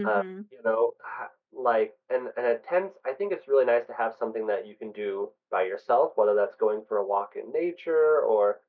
Uh, 0.04 0.24
mhm, 0.24 0.50
you 0.52 0.62
know, 0.64 0.94
like 1.54 1.96
and 2.10 2.30
and 2.38 2.46
it 2.46 2.64
tends. 2.64 2.94
I 3.06 3.14
think 3.14 3.32
it's 3.34 3.48
really 3.48 3.66
nice 3.66 3.86
to 3.88 3.94
have 3.94 4.16
something 4.16 4.48
that 4.48 4.68
you 4.68 4.76
can 4.76 4.92
do 4.92 5.32
by 5.52 5.64
yourself, 5.64 6.14
whether 6.16 6.36
that's 6.36 6.56
going 6.56 6.84
for 6.88 6.98
a 6.98 7.06
walk 7.06 7.36
in 7.36 7.52
nature 7.52 8.22
or, 8.22 8.62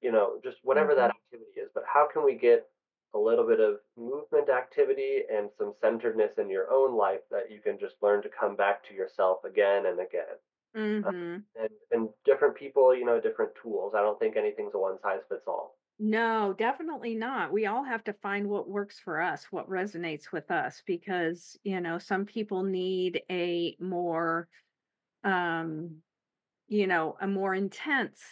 you 0.00 0.12
know, 0.12 0.40
just 0.42 0.58
whatever 0.62 0.94
that 0.94 1.10
mhm. 1.10 1.10
activity 1.10 1.60
is. 1.60 1.70
But 1.74 1.84
how 1.92 2.08
can 2.12 2.24
we 2.24 2.34
get 2.34 2.68
a 3.14 3.18
little 3.18 3.46
bit 3.46 3.60
of 3.60 3.80
movement 3.96 4.48
activity 4.50 5.22
and 5.32 5.50
some 5.58 5.72
centeredness 5.80 6.38
in 6.38 6.50
your 6.50 6.70
own 6.70 6.94
life 6.96 7.22
that 7.30 7.50
you 7.50 7.60
can 7.60 7.78
just 7.78 7.96
learn 8.02 8.22
to 8.22 8.28
come 8.28 8.54
back 8.56 8.84
to 8.84 8.94
yourself 8.94 9.44
again 9.44 9.86
and 9.86 9.98
again. 10.00 10.36
Uh, 11.04 11.10
Mhm. 11.10 11.46
and 11.56 11.70
and 11.92 12.08
different 12.24 12.54
people, 12.56 12.94
you 12.94 13.04
know, 13.04 13.20
different 13.20 13.52
tools. 13.62 13.94
I 13.94 14.02
don't 14.02 14.18
think 14.18 14.36
anything's 14.36 14.74
a 14.74 14.78
one 14.78 14.98
size 15.00 15.22
fits 15.28 15.46
all. 15.46 15.76
No, 16.00 16.52
definitely 16.56 17.14
not. 17.16 17.52
We 17.52 17.66
all 17.66 17.82
have 17.82 18.04
to 18.04 18.12
find 18.12 18.48
what 18.48 18.68
works 18.68 19.00
for 19.00 19.20
us, 19.20 19.46
what 19.50 19.68
resonates 19.68 20.30
with 20.30 20.50
us, 20.50 20.80
because, 20.86 21.56
you 21.64 21.80
know, 21.80 21.98
some 21.98 22.24
people 22.24 22.62
need 22.62 23.22
a 23.30 23.76
more, 23.80 24.48
um, 25.24 26.02
you 26.68 26.86
know, 26.86 27.16
a 27.20 27.28
more 27.28 27.54
intense 27.54 28.22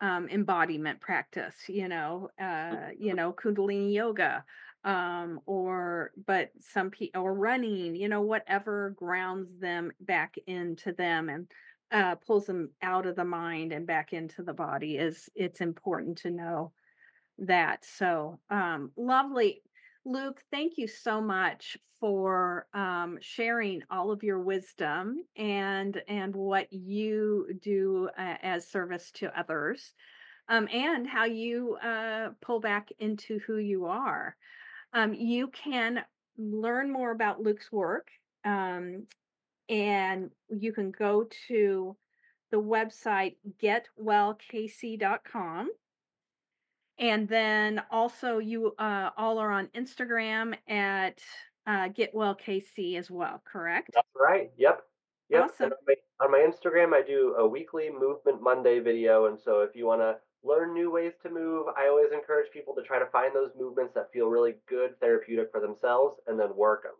um, 0.00 0.28
embodiment 0.28 1.00
practice, 1.00 1.68
you 1.68 1.88
know, 1.88 2.30
uh, 2.40 2.90
you 2.98 3.14
know, 3.14 3.32
Kundalini 3.32 3.94
yoga, 3.94 4.44
um, 4.84 5.40
or, 5.46 6.12
but 6.26 6.52
some 6.60 6.90
people, 6.90 7.22
or 7.22 7.34
running, 7.34 7.96
you 7.96 8.08
know, 8.08 8.22
whatever 8.22 8.90
grounds 8.90 9.58
them 9.60 9.92
back 10.00 10.36
into 10.46 10.92
them 10.92 11.28
and 11.28 11.50
uh, 11.92 12.16
pulls 12.16 12.46
them 12.46 12.70
out 12.82 13.06
of 13.06 13.16
the 13.16 13.24
mind 13.24 13.72
and 13.72 13.86
back 13.86 14.12
into 14.12 14.42
the 14.42 14.54
body 14.54 14.96
is, 14.98 15.30
it's 15.34 15.60
important 15.60 16.18
to 16.18 16.30
know 16.30 16.72
that. 17.38 17.84
So 17.84 18.40
um, 18.50 18.90
lovely. 18.96 19.62
Luke, 20.04 20.42
thank 20.50 20.78
you 20.78 20.88
so 20.88 21.20
much 21.20 21.76
for 22.00 22.66
um, 22.74 23.18
sharing 23.20 23.84
all 23.88 24.10
of 24.10 24.24
your 24.24 24.40
wisdom 24.40 25.18
and 25.36 26.02
and 26.08 26.34
what 26.34 26.72
you 26.72 27.46
do 27.62 28.08
uh, 28.18 28.34
as 28.42 28.68
service 28.68 29.12
to 29.12 29.38
others, 29.38 29.94
um, 30.48 30.66
and 30.72 31.06
how 31.06 31.24
you 31.24 31.76
uh, 31.76 32.30
pull 32.40 32.58
back 32.58 32.88
into 32.98 33.38
who 33.46 33.58
you 33.58 33.86
are. 33.86 34.36
Um, 34.92 35.14
you 35.14 35.46
can 35.48 36.04
learn 36.36 36.92
more 36.92 37.12
about 37.12 37.40
Luke's 37.40 37.70
work, 37.70 38.08
um, 38.44 39.06
and 39.68 40.32
you 40.48 40.72
can 40.72 40.90
go 40.90 41.28
to 41.46 41.96
the 42.50 42.60
website 42.60 43.36
getwellkc.com 43.62 45.70
and 46.98 47.28
then 47.28 47.82
also 47.90 48.38
you 48.38 48.74
uh, 48.78 49.10
all 49.16 49.38
are 49.38 49.50
on 49.50 49.68
Instagram 49.68 50.54
at 50.68 51.20
uh, 51.66 51.88
GetWellKC 51.88 52.98
as 52.98 53.10
well, 53.10 53.42
correct? 53.44 53.90
That's 53.94 54.08
right. 54.18 54.50
Yep. 54.56 54.82
Yep. 55.30 55.44
Awesome. 55.44 55.72
On, 55.72 55.72
my, 55.86 55.94
on 56.20 56.30
my 56.30 56.38
Instagram, 56.38 56.92
I 56.92 57.02
do 57.02 57.34
a 57.38 57.46
weekly 57.46 57.90
Movement 57.90 58.42
Monday 58.42 58.80
video. 58.80 59.26
And 59.26 59.38
so 59.38 59.60
if 59.60 59.74
you 59.74 59.86
want 59.86 60.00
to 60.00 60.16
learn 60.44 60.74
new 60.74 60.90
ways 60.90 61.12
to 61.22 61.30
move, 61.30 61.66
I 61.76 61.88
always 61.88 62.12
encourage 62.12 62.50
people 62.52 62.74
to 62.74 62.82
try 62.82 62.98
to 62.98 63.06
find 63.06 63.34
those 63.34 63.52
movements 63.58 63.94
that 63.94 64.12
feel 64.12 64.26
really 64.26 64.54
good, 64.68 64.98
therapeutic 65.00 65.50
for 65.50 65.60
themselves, 65.60 66.16
and 66.26 66.38
then 66.38 66.54
work 66.56 66.82
them. 66.82 66.92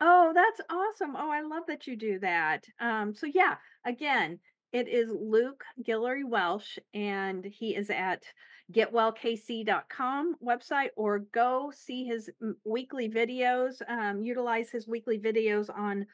Oh, 0.00 0.32
that's 0.34 0.60
awesome. 0.70 1.16
Oh, 1.16 1.30
I 1.30 1.40
love 1.40 1.64
that 1.68 1.86
you 1.86 1.96
do 1.96 2.18
that. 2.18 2.64
Um, 2.80 3.14
so 3.14 3.26
yeah, 3.26 3.56
again, 3.84 4.38
it 4.76 4.88
is 4.88 5.10
Luke 5.10 5.64
Guillory 5.82 6.22
Welsh, 6.22 6.78
and 6.92 7.42
he 7.46 7.74
is 7.74 7.88
at 7.88 8.22
getwellkc.com 8.70 10.34
website 10.44 10.90
or 10.96 11.20
go 11.32 11.72
see 11.74 12.04
his 12.04 12.28
weekly 12.62 13.08
videos, 13.08 13.80
um, 13.88 14.20
utilize 14.22 14.68
his 14.68 14.86
weekly 14.86 15.18
videos 15.18 15.70
on 15.74 16.06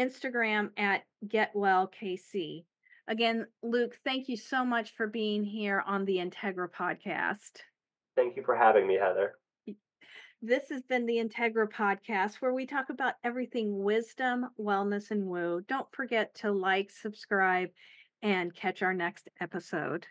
Instagram 0.00 0.70
at 0.76 1.02
getwellkc. 1.28 2.64
Again, 3.06 3.46
Luke, 3.62 3.96
thank 4.04 4.28
you 4.28 4.36
so 4.36 4.64
much 4.64 4.96
for 4.96 5.06
being 5.06 5.44
here 5.44 5.84
on 5.86 6.04
the 6.04 6.16
Integra 6.16 6.68
podcast. 6.68 7.60
Thank 8.16 8.36
you 8.36 8.42
for 8.42 8.56
having 8.56 8.88
me, 8.88 8.94
Heather. 8.94 9.34
This 10.44 10.70
has 10.70 10.82
been 10.82 11.06
the 11.06 11.18
Integra 11.18 11.70
podcast 11.70 12.42
where 12.42 12.52
we 12.52 12.66
talk 12.66 12.90
about 12.90 13.14
everything 13.22 13.84
wisdom, 13.84 14.50
wellness, 14.58 15.12
and 15.12 15.28
woo. 15.28 15.60
Don't 15.68 15.86
forget 15.94 16.34
to 16.36 16.50
like, 16.50 16.90
subscribe, 16.90 17.70
and 18.22 18.52
catch 18.52 18.82
our 18.82 18.92
next 18.92 19.28
episode. 19.40 20.08